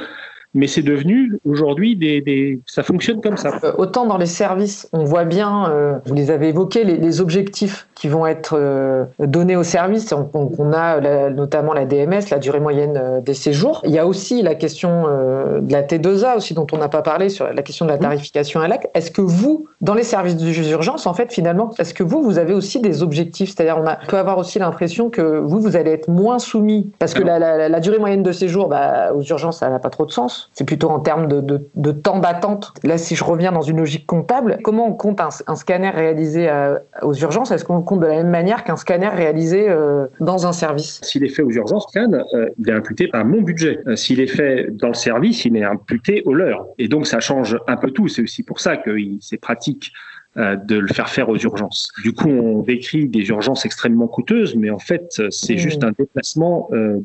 mais 0.54 0.68
c'est 0.68 0.82
devenu 0.82 1.40
aujourd'hui 1.46 1.96
des, 1.96 2.22
des, 2.22 2.60
ça 2.66 2.84
fonctionne 2.84 3.22
comme 3.22 3.38
ça. 3.38 3.60
Euh, 3.64 3.74
autant 3.78 4.06
dans 4.06 4.18
les 4.18 4.26
services, 4.26 4.90
on 4.92 5.06
voit 5.06 5.24
bien, 5.24 5.70
euh, 5.70 5.98
vous 6.06 6.14
les 6.14 6.30
avez 6.30 6.50
évoqués, 6.50 6.84
les, 6.84 6.98
les, 6.98 7.22
objectifs 7.22 7.88
qui 7.96 8.08
vont 8.08 8.26
être 8.26 8.58
euh, 8.58 9.06
donnés 9.20 9.56
aux 9.56 9.64
services. 9.64 10.12
On, 10.12 10.30
on 10.58 10.74
a 10.74 11.30
notamment 11.30 11.74
la 11.74 11.86
DMS, 11.86 12.30
la 12.32 12.40
durée 12.40 12.60
moyenne 12.60 13.22
des 13.24 13.34
séjours. 13.34 13.82
Il 13.86 13.92
y 13.92 14.00
a 14.00 14.08
aussi 14.08 14.42
la 14.42 14.56
question 14.56 15.04
de 15.04 15.72
la 15.72 15.84
T2A 15.84 16.38
aussi 16.38 16.54
dont 16.54 16.68
on 16.72 16.78
n'a 16.78 16.90
pas 16.90 17.02
parlé 17.02 17.30
sur 17.30 17.52
la 17.52 17.62
question 17.62 17.86
de 17.86 17.92
la 17.92 17.98
mmh. 17.98 18.02
tarification 18.02 18.60
à 18.62 18.68
l'acte. 18.68 18.90
Est-ce 18.94 19.12
que 19.12 19.22
vous, 19.22 19.68
dans 19.82 19.94
les 19.94 20.04
services 20.04 20.36
d'urgence, 20.36 21.06
en 21.06 21.14
fait, 21.14 21.32
finalement, 21.32 21.72
est-ce 21.80 21.94
que 21.94 22.04
vous, 22.04 22.22
vous 22.24 22.38
avez 22.40 22.54
aussi 22.54 22.80
des 22.80 23.04
objectifs? 23.04 23.50
C'est-à-dire, 23.50 23.78
on, 23.78 23.86
a, 23.86 23.98
peut 24.08 24.18
avoir 24.18 24.38
aussi 24.38 24.60
l'impression 24.60 25.10
que 25.10 25.22
vous, 25.22 25.60
vous 25.60 25.76
allez 25.76 25.92
être 25.92 26.08
moins 26.08 26.40
soumis 26.40 26.92
parce 27.00 27.14
que 27.14 27.24
la, 27.24 27.40
la, 27.40 27.70
la 27.70 27.80
durée 27.80 28.00
moyenne 28.00 28.24
de 28.24 28.32
séjour, 28.32 28.68
bah, 28.68 29.14
aux 29.14 29.22
urgences, 29.22 29.60
ça 29.60 29.70
n'a 29.70 29.80
pas 29.80 29.90
trop 29.90 30.06
de 30.06 30.12
sens. 30.12 30.41
C'est 30.54 30.66
plutôt 30.66 30.90
en 30.90 31.00
termes 31.00 31.28
de, 31.28 31.92
temps 31.92 32.20
d'attente. 32.20 32.74
Là, 32.84 32.98
si 32.98 33.16
je 33.16 33.24
reviens 33.24 33.52
dans 33.52 33.62
une 33.62 33.78
logique 33.78 34.06
comptable, 34.06 34.60
comment 34.64 34.88
on 34.88 34.94
compte 34.94 35.22
un, 35.22 35.56
scanner 35.56 35.90
réalisé 35.90 36.50
euh, 36.50 36.78
aux 37.02 37.14
urgences? 37.14 37.52
Est-ce 37.52 37.66
qu'on 37.66 37.82
compte 37.82 38.00
de 38.00 38.08
la 38.08 38.18
même 38.18 38.30
manière 38.30 38.64
qu'un 38.64 38.76
scanner 38.76 39.10
réalisé 39.10 39.70
euh, 39.70 40.08
dans 40.20 40.48
un 40.48 40.54
service? 40.54 41.00
S'il 41.04 41.24
est 41.24 41.30
fait 41.30 41.44
aux 41.44 41.52
urgences, 41.52 41.86
euh, 41.96 42.50
il 42.60 42.70
est 42.70 42.74
imputé 42.74 43.10
à 43.14 43.24
mon 43.24 43.42
budget. 43.42 43.80
S'il 43.96 44.20
est 44.20 44.28
fait 44.28 44.68
dans 44.72 44.90
le 44.90 44.94
service, 44.94 45.46
il 45.46 45.56
est 45.58 45.64
imputé 45.64 46.22
au 46.26 46.34
leur. 46.34 46.66
Et 46.78 46.88
donc, 46.88 47.08
ça 47.08 47.20
change 47.20 47.58
un 47.68 47.78
peu 47.78 47.92
tout. 47.92 48.08
C'est 48.08 48.22
aussi 48.22 48.44
pour 48.44 48.60
ça 48.60 48.78
que 48.78 48.92
c'est 49.20 49.38
pratique 49.38 49.92
de 50.36 50.78
le 50.78 50.88
faire 50.88 51.10
faire 51.10 51.30
aux 51.30 51.38
urgences. 51.38 51.90
Du 52.04 52.14
coup, 52.14 52.30
on 52.30 52.62
décrit 52.62 53.08
des 53.08 53.28
urgences 53.30 53.66
extrêmement 53.66 54.08
coûteuses, 54.08 54.56
mais 54.56 54.70
en 54.70 54.80
fait, 54.80 55.22
c'est 55.30 55.56
mmh. 55.56 55.58
juste 55.58 55.84
un 55.84 55.92
déplacement 55.92 56.70
euh, 56.72 57.00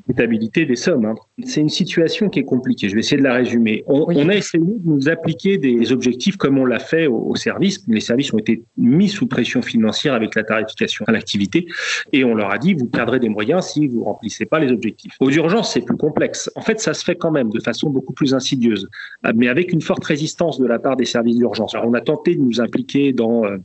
des 0.64 0.76
sommes. 0.76 1.04
Hein. 1.04 1.14
C'est 1.44 1.60
une 1.60 1.68
situation 1.68 2.28
qui 2.28 2.40
est 2.40 2.44
compliquée. 2.44 2.88
Je 2.88 2.94
vais 2.94 3.00
essayer 3.00 3.18
de 3.18 3.22
la 3.22 3.34
résumer. 3.34 3.84
On, 3.86 4.06
on 4.08 4.28
a 4.28 4.34
essayé 4.34 4.62
de 4.64 4.80
nous 4.84 5.08
appliquer 5.08 5.58
des 5.58 5.92
objectifs 5.92 6.36
comme 6.36 6.58
on 6.58 6.64
l'a 6.64 6.78
fait 6.78 7.06
au, 7.06 7.16
au, 7.16 7.36
service. 7.36 7.84
Les 7.88 8.00
services 8.00 8.32
ont 8.32 8.38
été 8.38 8.62
mis 8.76 9.08
sous 9.08 9.26
pression 9.26 9.62
financière 9.62 10.14
avec 10.14 10.34
la 10.34 10.44
tarification 10.44 11.04
à 11.08 11.12
l'activité, 11.12 11.66
et 12.12 12.24
on 12.24 12.34
leur 12.34 12.50
a 12.50 12.58
dit 12.58 12.74
vous 12.74 12.86
perdrez 12.86 13.18
des 13.18 13.28
moyens 13.28 13.66
si 13.66 13.86
vous 13.86 14.04
remplissez 14.04 14.46
pas 14.46 14.58
les 14.58 14.72
objectifs. 14.72 15.14
Aux 15.20 15.30
urgences, 15.30 15.72
c'est 15.72 15.84
plus 15.84 15.96
complexe. 15.96 16.50
En 16.56 16.62
fait, 16.62 16.80
ça 16.80 16.94
se 16.94 17.04
fait 17.04 17.16
quand 17.16 17.30
même 17.30 17.50
de 17.50 17.60
façon 17.60 17.90
beaucoup 17.90 18.12
plus 18.12 18.34
insidieuse, 18.34 18.88
mais 19.34 19.48
avec 19.48 19.72
une 19.72 19.80
forte 19.82 20.04
résistance 20.04 20.58
de 20.58 20.66
la 20.66 20.78
part 20.78 20.96
des 20.96 21.04
services 21.04 21.36
d'urgence. 21.36 21.74
Alors, 21.74 21.88
on 21.88 21.94
a 21.94 22.00
tenté 22.00 22.34
de 22.34 22.40
nous 22.40 22.60
impliquer 22.60 23.12
dans 23.16 23.44
euh, 23.44 23.58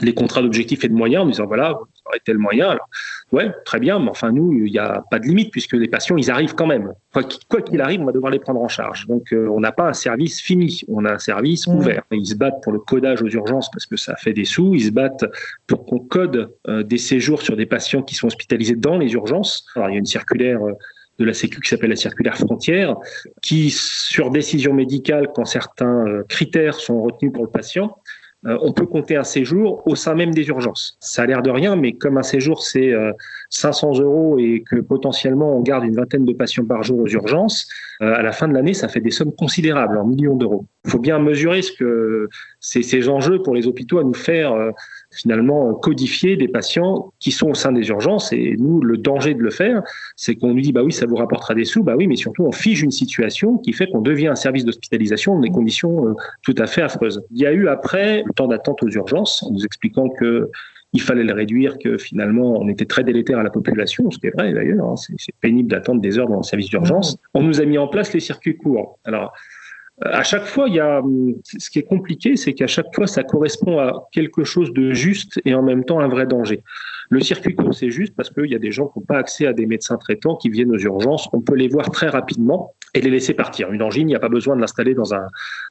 les 0.00 0.14
contrats 0.14 0.42
d'objectifs 0.42 0.84
et 0.84 0.88
de 0.88 0.94
moyens 0.94 1.24
en 1.24 1.26
disant 1.26 1.46
voilà, 1.46 1.72
vous 1.72 1.86
aurez 2.06 2.20
tel 2.24 2.38
moyen. 2.38 2.68
Alors, 2.70 2.88
ouais, 3.32 3.50
très 3.64 3.80
bien, 3.80 3.98
mais 3.98 4.08
enfin, 4.08 4.32
nous, 4.32 4.52
il 4.52 4.70
n'y 4.70 4.78
a 4.78 5.02
pas 5.10 5.18
de 5.18 5.26
limite 5.26 5.50
puisque 5.50 5.74
les 5.74 5.88
patients, 5.88 6.16
ils 6.16 6.30
arrivent 6.30 6.54
quand 6.54 6.66
même. 6.66 6.92
Quoi 7.48 7.62
qu'il 7.62 7.80
arrive, 7.80 8.00
on 8.00 8.04
va 8.04 8.12
devoir 8.12 8.30
les 8.30 8.38
prendre 8.38 8.62
en 8.62 8.68
charge. 8.68 9.06
Donc, 9.06 9.32
euh, 9.32 9.48
on 9.48 9.60
n'a 9.60 9.72
pas 9.72 9.88
un 9.88 9.92
service 9.92 10.40
fini, 10.40 10.82
on 10.88 11.04
a 11.04 11.14
un 11.14 11.18
service 11.18 11.66
mmh. 11.66 11.74
ouvert. 11.74 12.02
Ils 12.12 12.26
se 12.26 12.34
battent 12.34 12.62
pour 12.62 12.72
le 12.72 12.78
codage 12.78 13.22
aux 13.22 13.28
urgences 13.28 13.70
parce 13.70 13.86
que 13.86 13.96
ça 13.96 14.16
fait 14.16 14.32
des 14.32 14.44
sous. 14.44 14.74
Ils 14.74 14.86
se 14.86 14.90
battent 14.90 15.26
pour 15.66 15.84
qu'on 15.86 15.98
code 15.98 16.54
euh, 16.68 16.82
des 16.82 16.98
séjours 16.98 17.42
sur 17.42 17.56
des 17.56 17.66
patients 17.66 18.02
qui 18.02 18.14
sont 18.14 18.28
hospitalisés 18.28 18.76
dans 18.76 18.96
les 18.96 19.12
urgences. 19.12 19.66
Alors, 19.74 19.88
il 19.90 19.92
y 19.92 19.96
a 19.96 19.98
une 19.98 20.06
circulaire. 20.06 20.60
de 21.18 21.26
la 21.26 21.34
Sécu 21.34 21.60
qui 21.60 21.68
s'appelle 21.68 21.90
la 21.90 21.96
circulaire 21.96 22.38
frontière, 22.38 22.96
qui, 23.42 23.68
sur 23.68 24.30
décision 24.30 24.72
médicale, 24.72 25.28
quand 25.34 25.44
certains 25.44 26.06
critères 26.30 26.76
sont 26.76 27.02
retenus 27.02 27.30
pour 27.30 27.44
le 27.44 27.50
patient, 27.50 27.99
euh, 28.46 28.56
on 28.62 28.72
peut 28.72 28.86
compter 28.86 29.16
un 29.16 29.24
séjour 29.24 29.82
au 29.86 29.94
sein 29.94 30.14
même 30.14 30.32
des 30.32 30.48
urgences. 30.48 30.96
Ça 31.00 31.22
a 31.22 31.26
l'air 31.26 31.42
de 31.42 31.50
rien, 31.50 31.76
mais 31.76 31.92
comme 31.92 32.16
un 32.16 32.22
séjour 32.22 32.62
c'est 32.62 32.92
500 33.50 33.98
euh, 33.98 34.02
euros 34.02 34.38
et 34.38 34.62
que 34.66 34.76
potentiellement 34.76 35.56
on 35.56 35.60
garde 35.60 35.84
une 35.84 35.94
vingtaine 35.94 36.24
de 36.24 36.32
patients 36.32 36.64
par 36.64 36.82
jour 36.82 37.00
aux 37.00 37.06
urgences, 37.06 37.68
euh, 38.00 38.14
à 38.14 38.22
la 38.22 38.32
fin 38.32 38.48
de 38.48 38.54
l'année, 38.54 38.72
ça 38.72 38.88
fait 38.88 39.02
des 39.02 39.10
sommes 39.10 39.34
considérables, 39.34 39.98
en 39.98 40.06
millions 40.06 40.36
d'euros. 40.36 40.64
Il 40.86 40.90
faut 40.90 40.98
bien 40.98 41.18
mesurer 41.18 41.60
ce 41.60 41.72
que 41.72 42.28
c'est 42.60 42.82
ces 42.82 43.10
enjeux 43.10 43.42
pour 43.42 43.54
les 43.54 43.66
hôpitaux 43.66 43.98
à 43.98 44.04
nous 44.04 44.14
faire 44.14 44.54
finalement 45.12 45.74
codifier 45.74 46.36
des 46.36 46.48
patients 46.48 47.12
qui 47.18 47.32
sont 47.32 47.50
au 47.50 47.54
sein 47.54 47.72
des 47.72 47.88
urgences. 47.88 48.32
Et 48.32 48.56
nous, 48.58 48.80
le 48.80 48.96
danger 48.96 49.34
de 49.34 49.42
le 49.42 49.50
faire, 49.50 49.82
c'est 50.16 50.36
qu'on 50.36 50.54
nous 50.54 50.60
dit, 50.60 50.72
bah 50.72 50.82
oui, 50.82 50.92
ça 50.92 51.06
vous 51.06 51.16
rapportera 51.16 51.54
des 51.54 51.64
sous, 51.64 51.82
bah 51.82 51.94
oui, 51.96 52.06
mais 52.06 52.16
surtout 52.16 52.44
on 52.44 52.52
fige 52.52 52.82
une 52.82 52.90
situation 52.90 53.58
qui 53.58 53.72
fait 53.72 53.88
qu'on 53.88 54.00
devient 54.00 54.28
un 54.28 54.36
service 54.36 54.64
d'hospitalisation 54.64 55.34
dans 55.34 55.40
des 55.40 55.50
conditions 55.50 56.08
euh, 56.08 56.14
tout 56.42 56.54
à 56.58 56.66
fait 56.66 56.82
affreuses. 56.82 57.22
Il 57.30 57.40
y 57.40 57.46
a 57.46 57.52
eu 57.52 57.68
après 57.68 58.22
le 58.24 58.32
temps 58.32 58.46
d'attente 58.46 58.82
aux 58.82 58.88
urgences, 58.88 59.42
en 59.42 59.50
nous 59.50 59.64
expliquant 59.64 60.08
que 60.08 60.50
il 60.92 61.00
fallait 61.00 61.22
le 61.22 61.32
réduire, 61.32 61.78
que 61.78 61.98
finalement 61.98 62.58
on 62.60 62.68
était 62.68 62.84
très 62.84 63.04
délétère 63.04 63.38
à 63.38 63.44
la 63.44 63.50
population, 63.50 64.10
ce 64.10 64.18
qui 64.18 64.26
est 64.26 64.30
vrai 64.30 64.52
d'ailleurs, 64.52 64.84
hein, 64.84 64.94
c'est 64.96 65.34
pénible 65.40 65.70
d'attendre 65.70 66.00
des 66.00 66.18
heures 66.18 66.28
dans 66.28 66.38
le 66.38 66.42
service 66.42 66.68
d'urgence. 66.68 67.16
On 67.32 67.42
nous 67.42 67.60
a 67.60 67.64
mis 67.64 67.78
en 67.78 67.86
place 67.86 68.12
les 68.12 68.18
circuits 68.18 68.56
courts. 68.56 68.98
Alors 69.04 69.32
à 70.02 70.22
chaque 70.22 70.46
fois, 70.46 70.68
il 70.68 70.74
y 70.74 70.80
a, 70.80 71.02
ce 71.44 71.68
qui 71.70 71.78
est 71.78 71.84
compliqué, 71.84 72.36
c'est 72.36 72.54
qu'à 72.54 72.66
chaque 72.66 72.94
fois, 72.94 73.06
ça 73.06 73.22
correspond 73.22 73.78
à 73.78 74.08
quelque 74.12 74.44
chose 74.44 74.72
de 74.72 74.92
juste 74.92 75.40
et 75.44 75.54
en 75.54 75.62
même 75.62 75.84
temps 75.84 76.00
un 76.00 76.08
vrai 76.08 76.26
danger. 76.26 76.62
Le 77.10 77.20
circuit 77.20 77.54
court, 77.54 77.74
c'est 77.74 77.90
juste 77.90 78.14
parce 78.16 78.30
qu'il 78.30 78.46
y 78.46 78.54
a 78.54 78.58
des 78.58 78.70
gens 78.70 78.86
qui 78.86 78.98
n'ont 78.98 79.04
pas 79.04 79.18
accès 79.18 79.46
à 79.46 79.52
des 79.52 79.66
médecins 79.66 79.96
traitants 79.96 80.36
qui 80.36 80.48
viennent 80.48 80.70
aux 80.70 80.78
urgences. 80.78 81.28
On 81.32 81.40
peut 81.40 81.56
les 81.56 81.68
voir 81.68 81.90
très 81.90 82.08
rapidement 82.08 82.74
et 82.94 83.00
les 83.00 83.10
laisser 83.10 83.34
partir. 83.34 83.72
Une 83.72 83.82
angine, 83.82 84.02
il 84.02 84.12
n'y 84.12 84.16
a 84.16 84.20
pas 84.20 84.28
besoin 84.28 84.56
de 84.56 84.60
l'installer 84.60 84.94
dans, 84.94 85.12
un, 85.12 85.26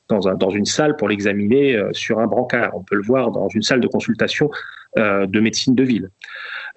dans, 0.10 0.28
un, 0.28 0.36
dans 0.36 0.50
une 0.50 0.66
salle 0.66 0.96
pour 0.96 1.10
l'examiner 1.10 1.76
euh, 1.76 1.90
sur 1.94 2.20
un 2.20 2.28
brancard. 2.28 2.72
On 2.76 2.84
peut 2.84 2.96
le 2.96 3.04
voir 3.04 3.32
dans 3.32 3.48
une 3.48 3.62
salle 3.62 3.80
de 3.80 3.88
consultation 3.88 4.50
euh, 4.52 4.79
de 4.98 5.40
médecine 5.40 5.76
de 5.76 5.84
ville. 5.84 6.10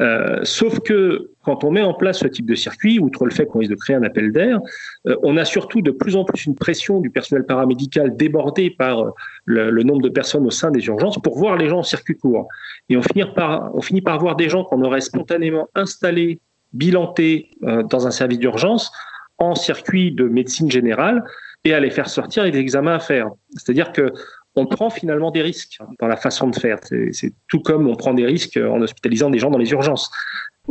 Euh, 0.00 0.40
sauf 0.42 0.80
que 0.80 1.30
quand 1.42 1.64
on 1.64 1.70
met 1.70 1.82
en 1.82 1.94
place 1.94 2.20
ce 2.20 2.26
type 2.26 2.46
de 2.46 2.54
circuit, 2.54 2.98
outre 2.98 3.24
le 3.24 3.30
fait 3.30 3.46
qu'on 3.46 3.58
risque 3.58 3.72
de 3.72 3.76
créer 3.76 3.96
un 3.96 4.02
appel 4.02 4.32
d'air, 4.32 4.58
euh, 5.06 5.16
on 5.22 5.36
a 5.36 5.44
surtout 5.44 5.82
de 5.82 5.90
plus 5.90 6.16
en 6.16 6.24
plus 6.24 6.46
une 6.46 6.54
pression 6.54 7.00
du 7.00 7.10
personnel 7.10 7.44
paramédical 7.44 8.16
débordé 8.16 8.70
par 8.70 9.12
le, 9.44 9.70
le, 9.70 9.82
nombre 9.82 10.02
de 10.02 10.08
personnes 10.08 10.46
au 10.46 10.50
sein 10.50 10.70
des 10.70 10.84
urgences 10.86 11.18
pour 11.22 11.38
voir 11.38 11.56
les 11.56 11.68
gens 11.68 11.78
en 11.78 11.82
circuit 11.82 12.16
court. 12.16 12.48
Et 12.88 12.96
on 12.96 13.02
finit 13.02 13.24
par, 13.34 13.74
on 13.74 13.80
finit 13.80 14.02
par 14.02 14.18
voir 14.18 14.36
des 14.36 14.48
gens 14.48 14.64
qu'on 14.64 14.82
aurait 14.82 15.00
spontanément 15.00 15.68
installés, 15.74 16.40
bilantés 16.72 17.50
dans 17.60 18.06
un 18.06 18.10
service 18.10 18.38
d'urgence 18.38 18.90
en 19.36 19.54
circuit 19.54 20.10
de 20.10 20.24
médecine 20.24 20.70
générale 20.70 21.22
et 21.64 21.74
à 21.74 21.80
les 21.80 21.90
faire 21.90 22.08
sortir 22.08 22.44
avec 22.44 22.54
des 22.54 22.60
examens 22.60 22.94
à 22.94 22.98
faire. 22.98 23.28
C'est-à-dire 23.50 23.92
que 23.92 24.10
on 24.54 24.66
prend 24.66 24.90
finalement 24.90 25.30
des 25.30 25.42
risques 25.42 25.78
dans 25.98 26.06
la 26.06 26.16
façon 26.16 26.48
de 26.48 26.56
faire. 26.56 26.78
C'est 27.12 27.32
tout 27.48 27.60
comme 27.60 27.88
on 27.88 27.96
prend 27.96 28.14
des 28.14 28.26
risques 28.26 28.56
en 28.58 28.80
hospitalisant 28.82 29.30
des 29.30 29.38
gens 29.38 29.50
dans 29.50 29.58
les 29.58 29.70
urgences. 29.70 30.10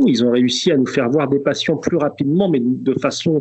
Ils 0.06 0.24
ont 0.24 0.30
réussi 0.30 0.72
à 0.72 0.76
nous 0.76 0.86
faire 0.86 1.08
voir 1.10 1.28
des 1.28 1.40
patients 1.40 1.76
plus 1.76 1.96
rapidement, 1.96 2.48
mais 2.48 2.60
de 2.62 2.94
façon 2.94 3.40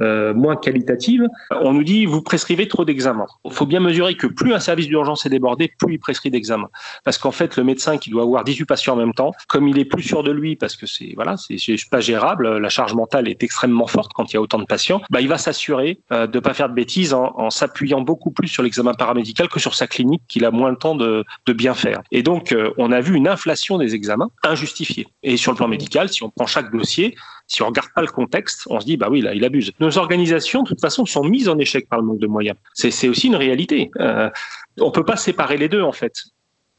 euh, 0.00 0.34
moins 0.34 0.56
qualitative. 0.56 1.26
On 1.50 1.72
nous 1.72 1.84
dit 1.84 2.06
vous 2.06 2.22
prescrivez 2.22 2.68
trop 2.68 2.84
d'examens. 2.84 3.26
Il 3.44 3.52
faut 3.52 3.66
bien 3.66 3.80
mesurer 3.80 4.14
que 4.14 4.26
plus 4.26 4.54
un 4.54 4.60
service 4.60 4.86
d'urgence 4.86 5.26
est 5.26 5.30
débordé, 5.30 5.72
plus 5.78 5.94
il 5.94 5.98
prescrit 5.98 6.30
d'examens. 6.30 6.70
Parce 7.04 7.18
qu'en 7.18 7.32
fait, 7.32 7.56
le 7.56 7.64
médecin 7.64 7.98
qui 7.98 8.10
doit 8.10 8.22
avoir 8.22 8.44
18 8.44 8.64
patients 8.64 8.94
en 8.94 8.96
même 8.96 9.14
temps, 9.14 9.32
comme 9.48 9.68
il 9.68 9.78
est 9.78 9.84
plus 9.84 10.02
sûr 10.02 10.22
de 10.22 10.30
lui 10.30 10.56
parce 10.56 10.76
que 10.76 10.86
c'est 10.86 11.12
voilà, 11.14 11.36
c'est 11.36 11.58
pas 11.90 12.00
gérable, 12.00 12.58
la 12.58 12.68
charge 12.68 12.94
mentale 12.94 13.28
est 13.28 13.42
extrêmement 13.42 13.86
forte 13.86 14.12
quand 14.14 14.32
il 14.32 14.34
y 14.34 14.36
a 14.36 14.40
autant 14.40 14.58
de 14.58 14.64
patients, 14.64 15.00
bah, 15.10 15.20
il 15.20 15.28
va 15.28 15.38
s'assurer 15.38 16.00
euh, 16.12 16.26
de 16.26 16.38
pas 16.40 16.54
faire 16.54 16.68
de 16.68 16.74
bêtises 16.74 17.14
en, 17.14 17.32
en 17.36 17.50
s'appuyant 17.50 18.00
beaucoup 18.00 18.30
plus 18.30 18.48
sur 18.48 18.62
l'examen 18.62 18.94
paramédical 18.94 19.48
que 19.48 19.60
sur 19.60 19.74
sa 19.74 19.86
clinique 19.86 20.22
qu'il 20.28 20.44
a 20.44 20.50
moins 20.50 20.70
le 20.70 20.76
temps 20.76 20.94
de, 20.94 21.24
de 21.46 21.52
bien 21.52 21.74
faire. 21.74 22.00
Et 22.12 22.22
donc, 22.22 22.52
euh, 22.52 22.70
on 22.78 22.92
a 22.92 23.00
vu 23.00 23.14
une 23.14 23.28
inflation 23.28 23.78
des 23.78 23.94
examens 23.94 24.30
injustifiée. 24.42 25.06
Et 25.22 25.36
sur 25.36 25.52
le 25.52 25.56
plan 25.56 25.68
médical, 25.68 26.08
si 26.08 26.22
on 26.22 26.30
prend 26.30 26.46
chaque 26.46 26.70
dossier, 26.70 27.16
si 27.48 27.62
on 27.62 27.66
regarde 27.66 27.88
pas 27.94 28.02
le 28.02 28.08
contexte, 28.08 28.64
on 28.70 28.78
se 28.78 28.84
dit 28.84 28.96
bah 28.96 29.08
oui 29.10 29.22
là 29.22 29.34
il 29.34 29.44
abuse. 29.44 29.72
Nos 29.80 29.98
organisations 29.98 30.62
de 30.62 30.68
toute 30.68 30.80
façon 30.80 31.06
sont 31.06 31.24
mises 31.24 31.48
en 31.48 31.58
échec 31.58 31.88
par 31.88 31.98
le 31.98 32.04
manque 32.04 32.18
de 32.18 32.26
moyens. 32.26 32.56
C'est 32.74 33.08
aussi 33.08 33.26
une 33.26 33.36
réalité. 33.36 33.90
Euh, 33.98 34.30
on 34.78 34.90
peut 34.90 35.04
pas 35.04 35.16
séparer 35.16 35.56
les 35.56 35.68
deux 35.68 35.82
en 35.82 35.92
fait. 35.92 36.12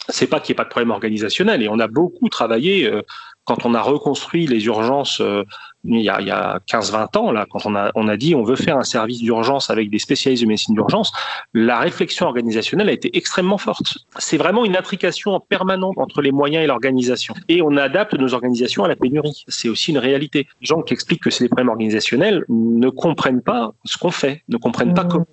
C'est 0.08 0.28
pas 0.28 0.40
qu'il 0.40 0.54
n'y 0.54 0.56
ait 0.56 0.62
pas 0.62 0.64
de 0.64 0.70
problème 0.70 0.92
organisationnel 0.92 1.62
et 1.64 1.68
on 1.68 1.80
a 1.80 1.88
beaucoup 1.88 2.30
travaillé 2.30 2.86
euh, 2.86 3.02
quand 3.46 3.66
on 3.66 3.74
a 3.74 3.82
reconstruit 3.82 4.46
les 4.46 4.66
urgences 4.66 5.22
euh, 5.22 5.44
il 5.86 6.02
y 6.02 6.10
a, 6.10 6.16
a 6.16 6.60
15-20 6.60 7.18
ans, 7.18 7.32
là, 7.32 7.46
quand 7.50 7.66
on 7.66 7.76
a, 7.76 7.92
on 7.96 8.08
a 8.08 8.18
dit 8.18 8.36
on 8.36 8.44
veut 8.44 8.56
faire 8.56 8.78
un 8.78 8.84
service 8.84 9.20
d'urgence 9.20 9.70
avec 9.70 9.90
des 9.90 10.00
spécialistes 10.00 10.44
de 10.44 10.48
médecine 10.48 10.76
d'urgence, 10.76 11.12
la 11.54 11.80
réflexion 11.80 12.26
organisationnelle 12.26 12.90
a 12.90 12.92
été 12.92 13.16
extrêmement 13.16 13.58
forte. 13.58 13.98
C'est 14.18 14.38
vraiment 14.38 14.66
une 14.66 14.76
intrication 14.76 15.40
permanente 15.40 15.98
entre 15.98 16.22
les 16.22 16.32
moyens 16.32 16.64
et 16.64 16.68
l'organisation. 16.68 17.34
Et 17.48 17.62
on 17.62 17.78
adapte 17.78 18.14
nos 18.14 18.34
organisations 18.34 18.84
à 18.84 18.88
la 18.88 18.96
pénurie. 18.96 19.44
C'est 19.48 19.70
aussi 19.70 19.92
une 19.92 19.98
réalité. 19.98 20.48
Les 20.62 20.68
gens 20.68 20.82
qui 20.82 20.94
expliquent 20.94 21.24
que 21.24 21.30
c'est 21.30 21.46
des 21.46 21.50
problèmes 21.50 21.70
organisationnels 21.70 22.44
ne 22.50 22.90
comprennent 22.90 23.42
pas 23.42 23.72
ce 23.86 23.98
qu'on 23.98 24.12
fait, 24.12 24.44
ne 24.50 24.58
comprennent 24.58 24.94
pas 24.94 25.06
mmh. 25.06 25.10
comment 25.10 25.28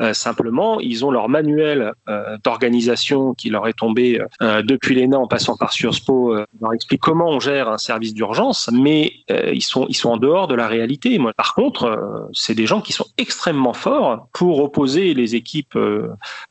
Euh, 0.00 0.12
simplement, 0.12 0.80
ils 0.80 1.04
ont 1.04 1.10
leur 1.10 1.28
manuel 1.28 1.92
euh, 2.08 2.36
d'organisation 2.44 3.34
qui 3.34 3.50
leur 3.50 3.66
est 3.68 3.72
tombé 3.72 4.20
euh, 4.42 4.62
depuis 4.62 4.94
l'ENA 4.94 5.18
en 5.18 5.26
passant 5.26 5.56
par 5.56 5.72
Surspo, 5.72 6.34
euh, 6.34 6.44
leur 6.60 6.72
explique 6.72 7.00
comment 7.00 7.28
on 7.28 7.40
gère 7.40 7.68
un 7.68 7.78
service 7.78 8.14
d'urgence, 8.14 8.70
mais 8.72 9.12
ils 9.28 9.62
sont 9.62 9.86
ils 9.88 9.94
sont 9.94 10.10
en 10.10 10.16
dehors 10.16 10.46
de 10.46 10.54
la 10.54 10.68
réalité. 10.68 11.18
Moi, 11.18 11.32
par 11.36 11.54
contre, 11.54 12.28
c'est 12.32 12.54
des 12.54 12.66
gens 12.66 12.80
qui 12.80 12.92
sont 12.92 13.06
extrêmement 13.18 13.72
forts 13.72 14.28
pour 14.32 14.60
opposer 14.60 15.14
les 15.14 15.34
équipes 15.34 15.78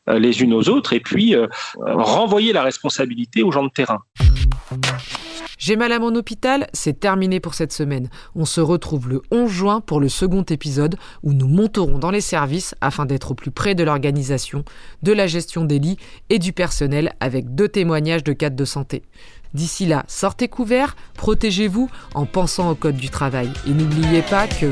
les 0.07 0.41
unes 0.41 0.53
aux 0.53 0.69
autres 0.69 0.93
et 0.93 0.99
puis 0.99 1.35
renvoyer 1.77 2.53
la 2.53 2.63
responsabilité 2.63 3.43
aux 3.43 3.51
gens 3.51 3.63
de 3.63 3.69
terrain. 3.69 3.99
J'ai 5.65 5.77
mal 5.77 5.91
à 5.93 5.97
mon 5.97 6.13
hôpital, 6.13 6.67
c'est 6.73 6.99
terminé 6.99 7.39
pour 7.39 7.55
cette 7.55 7.73
semaine. 7.73 8.09
On 8.35 8.45
se 8.45 8.61
retrouve 8.61 9.09
le 9.09 9.23
11 9.31 9.49
juin 9.49 9.81
pour 9.81 9.99
le 9.99 10.09
second 10.09 10.43
épisode 10.43 10.95
où 11.23 11.33
nous 11.33 11.47
monterons 11.47 11.97
dans 11.97 12.11
les 12.11 12.21
services 12.21 12.75
afin 12.81 13.07
d'être 13.07 13.31
au 13.31 13.33
plus 13.33 13.49
près 13.49 13.73
de 13.73 13.83
l'organisation, 13.83 14.63
de 15.01 15.11
la 15.11 15.25
gestion 15.25 15.65
des 15.65 15.79
lits 15.79 15.97
et 16.29 16.37
du 16.37 16.53
personnel 16.53 17.13
avec 17.19 17.55
deux 17.55 17.67
témoignages 17.67 18.23
de 18.23 18.33
cadres 18.33 18.55
de 18.55 18.63
santé. 18.63 19.01
D'ici 19.55 19.87
là, 19.87 20.05
sortez 20.07 20.49
couverts, 20.49 20.95
protégez-vous 21.15 21.89
en 22.13 22.27
pensant 22.27 22.69
au 22.69 22.75
code 22.75 22.97
du 22.97 23.09
travail. 23.09 23.49
Et 23.65 23.71
n'oubliez 23.71 24.21
pas 24.21 24.47
que... 24.47 24.71